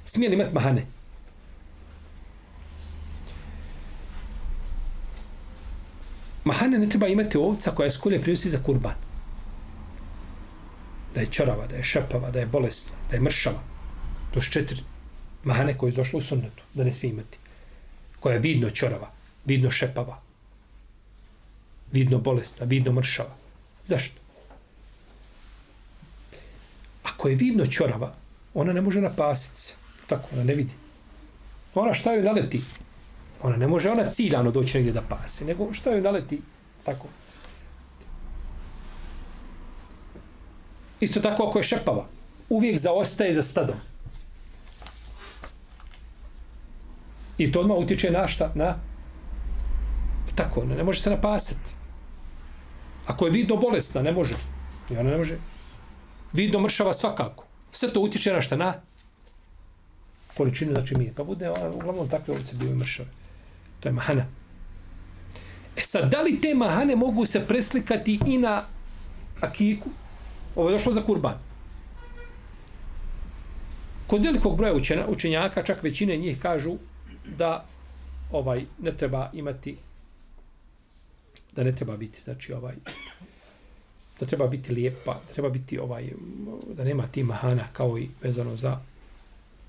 smije 0.06 0.30
li 0.30 0.36
imati 0.36 0.54
mahane? 0.54 0.86
Mahane 6.44 6.80
ne 6.80 6.90
treba 6.90 7.08
imati 7.08 7.38
ovca 7.38 7.72
koja 7.72 7.86
je 7.86 7.92
skulje 7.92 8.22
prinosi 8.22 8.50
za 8.50 8.64
kurban. 8.64 8.94
Da 8.94 9.12
da 11.14 11.20
je 11.20 11.28
čorava, 11.28 11.68
da 11.68 11.76
je 11.76 11.84
šepava, 11.84 12.32
da 12.32 12.40
je 12.40 12.46
bolesna, 12.46 12.98
da 13.10 13.16
je 13.16 13.22
mršava. 13.22 13.64
To 14.34 14.42
su 14.42 14.52
četiri 14.52 14.84
mahane 15.44 15.78
koje 15.78 15.90
je 15.90 15.96
došlo 15.96 16.18
u 16.18 16.22
sunnetu, 16.22 16.64
da 16.74 16.84
ne 16.84 16.94
smije 16.94 17.14
imati. 17.14 17.38
Koja 18.20 18.34
je 18.34 18.40
vidno 18.40 18.70
čorava, 18.70 19.12
vidno 19.46 19.72
šepava, 19.72 20.22
vidno 21.92 22.20
bolesna, 22.20 22.66
vidno 22.66 22.92
mršava. 22.92 23.36
Zašto? 23.86 24.16
Ako 27.04 27.30
je 27.30 27.36
vidno 27.36 27.66
čorava, 27.66 28.14
ona 28.54 28.74
ne 28.74 28.82
može 28.82 29.02
napasiti 29.02 29.60
se. 29.60 29.81
Tako, 30.12 30.28
ona 30.34 30.44
ne 30.44 30.54
vidi. 30.54 30.74
Ona 31.76 31.94
šta 31.94 32.14
joj 32.14 32.24
naleti? 32.24 32.62
Ona 33.44 33.58
ne 33.58 33.68
može 33.68 33.90
ona 33.90 34.10
ciljano 34.10 34.52
doći 34.52 34.78
negdje 34.78 34.94
da 34.94 35.02
pase, 35.02 35.46
nego 35.46 35.74
šta 35.74 35.92
joj 35.92 36.02
naleti? 36.02 36.42
Tako. 36.84 37.08
Isto 41.00 41.20
tako 41.20 41.48
ako 41.48 41.60
je 41.60 41.64
šepava, 41.64 42.06
uvijek 42.50 42.78
zaostaje 42.78 43.34
za 43.34 43.42
stadom. 43.42 43.76
I 47.38 47.52
to 47.52 47.60
odmah 47.60 47.78
utječe 47.78 48.12
na 48.12 48.28
šta? 48.28 48.52
Na? 48.56 48.76
Tako, 50.36 50.66
ne, 50.66 50.76
ne 50.76 50.84
može 50.84 51.02
se 51.02 51.10
napasati. 51.10 51.72
Ako 53.08 53.26
je 53.26 53.32
vidno 53.32 53.56
bolesna, 53.56 54.02
ne 54.02 54.12
može. 54.12 54.36
I 54.90 54.98
ona 54.98 55.10
ne 55.10 55.18
može. 55.18 55.38
Vidno 56.34 56.60
mršava 56.60 56.94
svakako. 56.94 57.46
Sve 57.72 57.94
to 57.94 58.00
utječe 58.00 58.34
na 58.34 58.42
šta? 58.42 58.58
Na? 58.58 58.74
Količinu, 60.38 60.74
znači 60.74 60.96
mi. 60.96 61.14
Pa 61.16 61.24
bude, 61.24 61.50
uglavnom, 61.50 62.10
takve 62.10 62.34
ovce 62.34 62.56
bivaju 62.56 62.78
mršave. 62.78 63.10
To 63.80 63.90
je 63.90 63.94
mahana. 63.94 64.26
E 65.78 65.82
sad, 65.82 66.12
da 66.12 66.22
li 66.22 66.42
te 66.42 66.56
mahane 66.56 66.96
mogu 66.96 67.26
se 67.26 67.46
preslikati 67.48 68.20
i 68.28 68.38
na 68.38 68.64
akiku? 69.42 69.90
Ovo 70.56 70.70
je 70.70 70.74
došlo 70.74 70.94
za 70.94 71.02
kurban. 71.02 71.34
Kod 74.08 74.26
velikog 74.26 74.58
broja 74.58 74.74
učenjaka, 75.08 75.64
čak 75.64 75.84
većine 75.84 76.18
njih 76.18 76.40
kažu 76.40 76.78
da 77.38 77.66
ovaj 78.32 78.62
ne 78.80 78.92
treba 78.92 79.30
imati 79.34 79.78
da 81.56 81.64
ne 81.64 81.76
treba 81.76 81.98
biti 81.98 82.22
znači 82.22 82.54
ovaj 82.54 82.76
da 84.20 84.26
treba 84.26 84.48
biti 84.48 84.74
lijepa, 84.74 85.14
da 85.28 85.34
treba 85.34 85.50
biti 85.50 85.80
ovaj 85.80 86.10
da 86.74 86.84
nema 86.84 87.08
ti 87.08 87.24
mahana 87.24 87.68
kao 87.74 87.98
i 87.98 88.10
vezano 88.22 88.56
za 88.56 88.80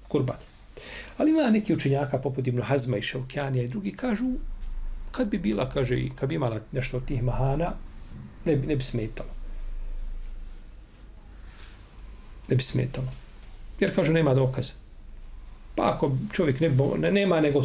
kurban. 0.09 0.37
Ali 1.17 1.31
ima 1.31 1.51
neki 1.51 1.75
učenjaka 1.75 2.19
poput 2.19 2.47
Ibn 2.47 2.63
Hazma 2.63 2.97
i 2.97 3.03
Ševkjanija 3.03 3.65
i 3.65 3.69
drugi 3.69 3.93
kažu 3.93 4.33
kad 5.13 5.29
bi 5.29 5.39
bila, 5.39 5.69
kaže, 5.69 5.97
i 5.97 6.11
kad 6.17 6.29
bi 6.29 6.35
imala 6.35 6.61
nešto 6.73 6.97
od 6.97 7.05
tih 7.05 7.23
mahana, 7.23 7.73
ne 8.45 8.57
bi, 8.57 8.67
ne 8.67 8.77
bi 8.77 8.83
smetalo. 8.83 9.29
Ne 12.49 12.57
bi 12.57 12.63
smetalo. 12.63 13.09
Jer 13.81 13.95
kažu, 13.95 14.13
nema 14.13 14.35
dokaza. 14.35 14.73
Pa 15.75 15.91
ako 15.95 16.17
čovjek 16.33 16.61
ne, 16.61 16.71
ne 16.99 17.11
nema 17.11 17.41
nego 17.41 17.61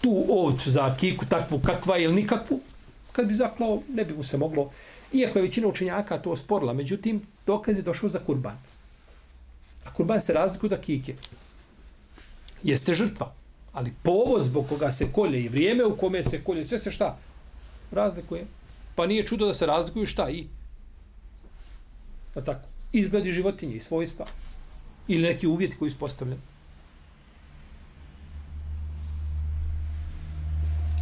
tu 0.00 0.24
ovcu 0.28 0.70
za 0.70 0.96
kiku, 1.00 1.26
takvu 1.26 1.58
kakva 1.58 1.98
ili 1.98 2.14
nikakvu, 2.14 2.60
kad 3.12 3.26
bi 3.26 3.34
zaklao, 3.34 3.82
ne 3.94 4.04
bi 4.04 4.14
mu 4.14 4.22
se 4.22 4.38
moglo, 4.38 4.70
iako 5.12 5.38
je 5.38 5.42
većina 5.42 5.68
učenjaka 5.68 6.18
to 6.18 6.30
osporila, 6.30 6.72
međutim, 6.72 7.22
dokaz 7.46 7.76
je 7.76 7.82
došao 7.82 8.08
za 8.08 8.18
kurban. 8.18 8.56
A 9.84 9.92
kurban 9.92 10.20
se 10.20 10.32
razlikuje 10.32 10.70
da 10.70 10.80
kike. 10.80 11.14
Jeste 12.62 12.94
žrtva, 12.94 13.34
ali 13.72 13.92
povod 14.02 14.42
zbog 14.42 14.68
koga 14.68 14.92
se 14.92 15.12
kolje 15.12 15.44
i 15.44 15.48
vrijeme 15.48 15.84
u 15.84 15.96
kome 15.96 16.24
se 16.24 16.44
kolje, 16.44 16.64
sve 16.64 16.78
se 16.78 16.90
šta? 16.90 17.16
Razlikuje. 17.92 18.46
Pa 18.94 19.06
nije 19.06 19.26
čudo 19.26 19.46
da 19.46 19.54
se 19.54 19.66
razlikuju 19.66 20.06
šta 20.06 20.30
i? 20.30 20.46
Pa 22.34 22.40
tako, 22.40 22.68
izgledi 22.92 23.32
životinje 23.32 23.74
i 23.74 23.80
svojstva. 23.80 24.26
Ili 25.08 25.22
neki 25.22 25.46
uvjeti 25.46 25.76
koji 25.76 25.90
su 25.90 25.98
postavljeni. 25.98 26.40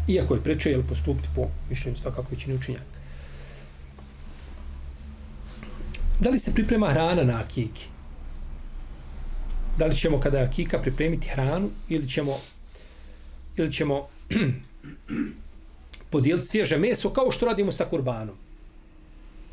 Iako 0.09 0.35
je 0.35 0.43
preče, 0.43 0.71
jel 0.71 0.83
postupiti 0.89 1.29
po 1.35 1.49
mišljenju 1.71 1.97
svakako 1.97 2.29
većini 2.31 2.55
učinjaka. 2.55 2.99
Da 6.21 6.31
li 6.31 6.39
se 6.39 6.55
priprema 6.55 6.89
hrana 6.89 7.23
na 7.23 7.41
akiki? 7.41 7.89
Da 9.79 9.87
li 9.87 9.97
ćemo 9.97 10.21
kada 10.21 10.39
je 10.39 10.45
akika 10.45 10.79
pripremiti 10.79 11.29
hranu 11.29 11.71
ili 11.89 12.09
ćemo 12.09 12.41
ili 13.57 13.73
ćemo 13.73 14.09
podijeliti 16.11 16.47
svježe 16.47 16.79
meso 16.79 17.11
kao 17.11 17.31
što 17.31 17.47
radimo 17.47 17.73
sa 17.73 17.85
kurbanom. 17.85 18.37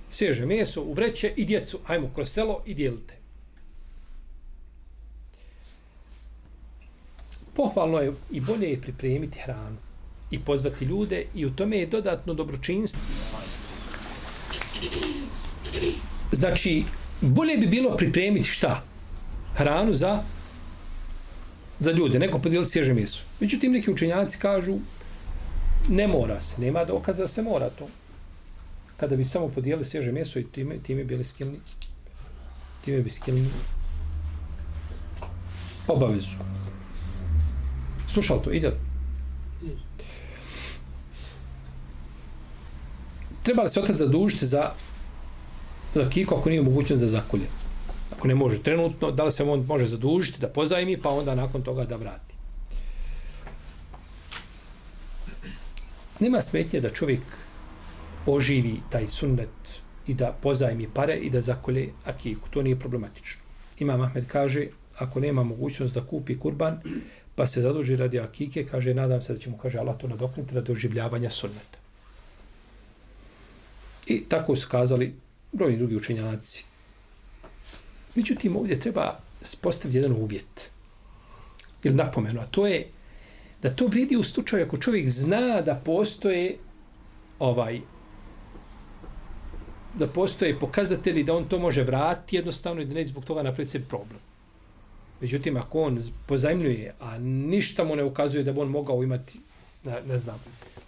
Svježe 0.10 0.46
meso 0.46 0.82
u 0.82 0.94
vreće 0.94 1.34
i 1.36 1.46
djecu, 1.46 1.80
hajmo 1.86 2.10
kroz 2.16 2.30
selo 2.30 2.64
i 2.66 2.74
dijelite. 2.74 3.16
Pohvalno 7.56 8.00
je 8.00 8.14
i 8.32 8.42
bolje 8.42 8.70
je 8.70 8.82
pripremiti 8.82 9.40
hranu 9.40 9.78
i 10.32 10.40
pozvati 10.40 10.86
ljude 10.86 11.26
i 11.36 11.46
u 11.46 11.56
tome 11.56 11.78
je 11.78 11.88
dodatno 11.88 12.34
dobročinstvo. 12.34 13.02
Znači, 16.32 16.84
bolje 17.22 17.58
bi 17.58 17.68
bilo 17.68 17.98
pripremiti 17.98 18.48
šta? 18.48 18.94
Hranu 19.56 19.94
za 19.94 20.24
za 21.80 21.91
ljude, 21.91 22.20
neko 22.20 22.39
podijeli 22.39 22.65
svježe 22.65 22.94
meso. 22.94 23.24
Međutim, 23.39 23.72
neki 23.72 23.91
učenjaci 23.91 24.38
kažu 24.39 24.78
ne 25.89 26.08
mora 26.08 26.41
se, 26.41 26.62
nema 26.62 26.86
dokaza 26.86 27.22
da 27.22 27.28
se 27.28 27.41
mora 27.41 27.70
to. 27.70 27.88
Kada 28.98 29.15
bi 29.15 29.24
samo 29.24 29.48
podijeli 29.48 29.86
svježe 29.86 30.12
meso 30.12 30.39
i 30.39 30.44
time, 30.44 30.78
time 30.84 31.04
bili 31.04 31.24
skilni 31.24 31.60
time 32.86 33.02
bi 33.02 33.10
skilni 33.10 33.50
obavezu. 35.88 36.38
Slušali 38.08 38.41
to, 38.44 38.52
ide 38.52 38.68
li? 38.68 38.76
treba 43.44 43.63
li 43.63 43.70
se 43.70 43.80
otac 43.80 43.96
zadužiti 43.96 44.46
za, 44.46 44.72
za 45.94 46.10
kiku 46.10 46.36
ako 46.36 46.50
nije 46.50 46.62
mogućnost 46.62 47.00
za 47.00 47.08
zakulje? 47.08 47.46
Ako 48.12 48.28
ne 48.28 48.36
može 48.36 48.63
trenutno, 48.63 49.12
da 49.12 49.24
li 49.24 49.32
se 49.32 49.44
on 49.44 49.65
može 49.65 49.86
zadužiti 49.86 50.41
da 50.41 50.48
pozajmi, 50.48 51.02
pa 51.02 51.10
onda 51.10 51.36
nakon 51.36 51.62
toga 51.62 51.84
da 51.84 51.96
vrati? 51.96 52.36
Nema 56.20 56.41
smetnje 56.41 56.80
da 56.82 56.89
čovjek 56.89 57.22
oživi 58.26 58.82
taj 58.89 59.08
sunnet 59.08 59.82
i 60.08 60.13
da 60.13 60.38
pozajmi 60.41 60.88
pare 60.94 61.15
i 61.15 61.30
da 61.30 61.41
zakolje 61.41 61.89
akiku. 62.06 62.50
To 62.50 62.62
nije 62.62 62.80
problematično. 62.80 63.41
Imam 63.80 64.02
Ahmed 64.02 64.28
kaže, 64.28 64.68
ako 64.98 65.20
nema 65.20 65.44
mogućnost 65.44 65.94
da 65.94 66.06
kupi 66.06 66.39
kurban, 66.39 66.80
pa 67.36 67.48
se 67.48 67.62
zaduži 67.62 67.96
radi 67.96 68.20
akike, 68.20 68.63
kaže, 68.63 68.94
nadam 68.94 69.22
se 69.22 69.34
da 69.34 69.39
će 69.39 69.50
mu, 69.50 69.58
kaže, 69.58 69.78
Allah 69.78 69.98
to 69.98 70.08
nadokniti 70.08 70.56
radi 70.56 70.72
oživljavanja 70.72 71.30
sunneta. 71.30 71.80
I 74.08 74.24
tako 74.30 74.56
su 74.56 74.68
kazali 74.70 75.15
brojni 75.52 75.78
drugi 75.78 75.96
učenjaci. 75.96 76.65
Međutim, 78.15 78.56
ovdje 78.56 78.80
treba 78.80 79.19
postaviti 79.62 79.97
jedan 79.97 80.12
uvjet. 80.12 80.71
Ili 81.84 81.95
napomenu, 81.95 82.41
a 82.41 82.45
to 82.45 82.67
je 82.67 82.88
da 83.62 83.69
to 83.69 83.88
vridi 83.88 84.15
u 84.15 84.23
slučaju 84.23 84.65
ako 84.65 84.78
čovjek 84.78 85.10
zna 85.10 85.62
da 85.62 85.75
postoje 85.75 86.58
ovaj 87.39 87.82
da 89.93 90.08
postoje 90.08 90.60
pokazatelji 90.60 91.23
da 91.23 91.36
on 91.36 91.47
to 91.47 91.60
može 91.60 91.84
vratiti 91.84 92.36
jednostavno 92.36 92.82
i 92.82 92.86
da 92.86 92.93
neće 92.93 93.08
zbog 93.10 93.25
toga 93.25 93.43
napraviti 93.43 93.71
se 93.71 93.88
problem. 93.88 94.19
Međutim, 95.21 95.58
ako 95.58 95.82
on 95.82 95.99
pozajmljuje, 96.25 96.91
a 96.99 97.17
ništa 97.17 97.84
mu 97.84 97.95
ne 97.95 98.04
ukazuje 98.04 98.43
da 98.43 98.54
bi 98.54 98.60
on 98.60 98.67
mogao 98.67 99.04
imati, 99.04 99.39
ne, 99.84 100.01
ne 100.08 100.17
znam, 100.17 100.39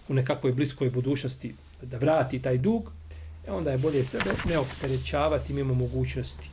u 0.09 0.13
nekakvoj 0.13 0.51
bliskoj 0.51 0.89
budućnosti 0.89 1.55
da 1.81 1.97
vrati 1.97 2.41
taj 2.41 2.57
dug, 2.57 2.91
e 3.47 3.51
onda 3.51 3.71
je 3.71 3.77
bolje 3.77 4.05
sebe 4.05 4.31
ne 4.49 4.57
opterećavati 4.57 5.53
mimo 5.53 5.73
mogućnosti. 5.73 6.49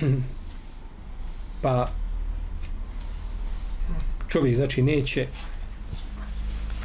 pa 1.62 1.88
čovjek 4.28 4.56
znači 4.56 4.82
neće 4.82 5.26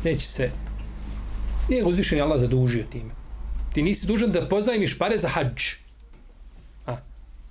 neće 0.03 0.27
se 0.27 0.51
nije 1.69 1.85
uzvišen 1.85 2.21
Allah 2.21 2.39
zadužio 2.39 2.83
time. 2.89 3.11
Ti 3.73 3.81
nisi 3.81 4.07
dužan 4.07 4.31
da 4.31 4.47
pozajmiš 4.49 4.97
pare 4.97 5.17
za 5.17 5.27
hađ. 5.27 5.63
A, 6.85 6.97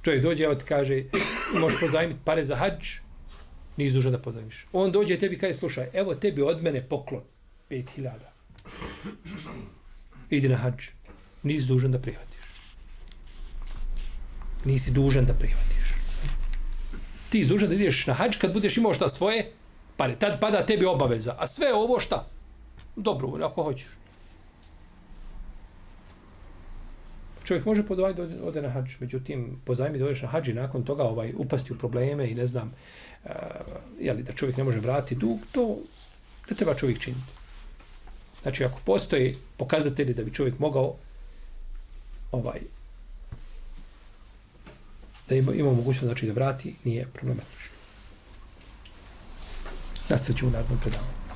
čovjek 0.02 0.22
dođe, 0.22 0.44
evo 0.44 0.54
ti 0.54 0.64
kaže, 0.64 1.02
možeš 1.60 1.80
pozajmiti 1.80 2.20
pare 2.24 2.44
za 2.44 2.56
hađ, 2.56 2.88
nisi 3.76 3.94
dužan 3.94 4.12
da 4.12 4.18
pozajmiš. 4.18 4.66
On 4.72 4.92
dođe 4.92 5.14
i 5.14 5.18
tebi 5.18 5.38
kaže, 5.38 5.54
slušaj, 5.54 5.86
evo 5.92 6.14
tebi 6.14 6.42
od 6.42 6.62
mene 6.62 6.82
poklon, 6.82 7.22
5000. 7.70 8.10
Idi 10.30 10.48
na 10.48 10.56
hađ. 10.56 10.88
Nisi 11.42 11.66
dužan 11.66 11.92
da 11.92 11.98
prihvati 11.98 12.27
Nisi 14.68 14.92
dužan 14.92 15.24
da 15.24 15.34
prihvatiš. 15.34 15.94
Ti 17.30 17.44
si 17.44 17.48
dužan 17.48 17.68
da 17.68 17.74
ideš 17.74 18.06
na 18.06 18.14
hađ 18.14 18.36
kad 18.36 18.52
budeš 18.52 18.76
imao 18.76 18.94
šta 18.94 19.08
svoje 19.08 19.52
pare. 19.96 20.16
Tad 20.18 20.40
pada 20.40 20.66
tebi 20.66 20.86
obaveza. 20.86 21.36
A 21.38 21.46
sve 21.46 21.72
ovo 21.74 22.00
šta? 22.00 22.26
Dobro, 22.96 23.46
ako 23.46 23.62
hoćeš. 23.62 23.98
čovjek 27.48 27.64
može 27.64 27.86
podvajati 27.86 28.22
da 28.22 28.44
ode 28.44 28.62
na 28.62 28.68
hađ, 28.68 28.96
međutim, 29.00 29.60
pozajmi 29.64 29.98
da 29.98 30.04
odeš 30.04 30.22
na 30.22 30.28
hađ 30.28 30.48
i 30.48 30.54
nakon 30.54 30.84
toga 30.84 31.04
ovaj, 31.04 31.32
upasti 31.36 31.72
u 31.72 31.78
probleme 31.78 32.30
i 32.30 32.34
ne 32.34 32.46
znam, 32.46 32.72
eh, 33.24 33.30
uh, 33.30 33.76
jeli, 34.00 34.22
da 34.22 34.32
čovjek 34.32 34.56
ne 34.56 34.64
može 34.64 34.80
vratiti 34.80 35.14
dug, 35.14 35.38
to 35.52 35.76
ne 36.50 36.56
treba 36.56 36.74
čovjek 36.74 36.98
činiti. 37.00 37.32
Znači, 38.42 38.64
ako 38.64 38.80
postoji 38.84 39.36
pokazatelji 39.56 40.14
da 40.14 40.24
bi 40.24 40.34
čovjek 40.34 40.58
mogao 40.58 40.94
ovaj 42.32 42.60
da 45.28 45.34
ima, 45.34 45.54
ima 45.54 45.72
mogućnost 45.72 46.04
znači, 46.04 46.26
da 46.26 46.32
vrati, 46.32 46.74
nije 46.84 47.08
problematično. 47.12 47.70
Nastavit 50.08 50.38
ćemo 50.38 50.50
u 50.50 50.52
nadnom 50.52 50.78
predavanju. 50.80 51.17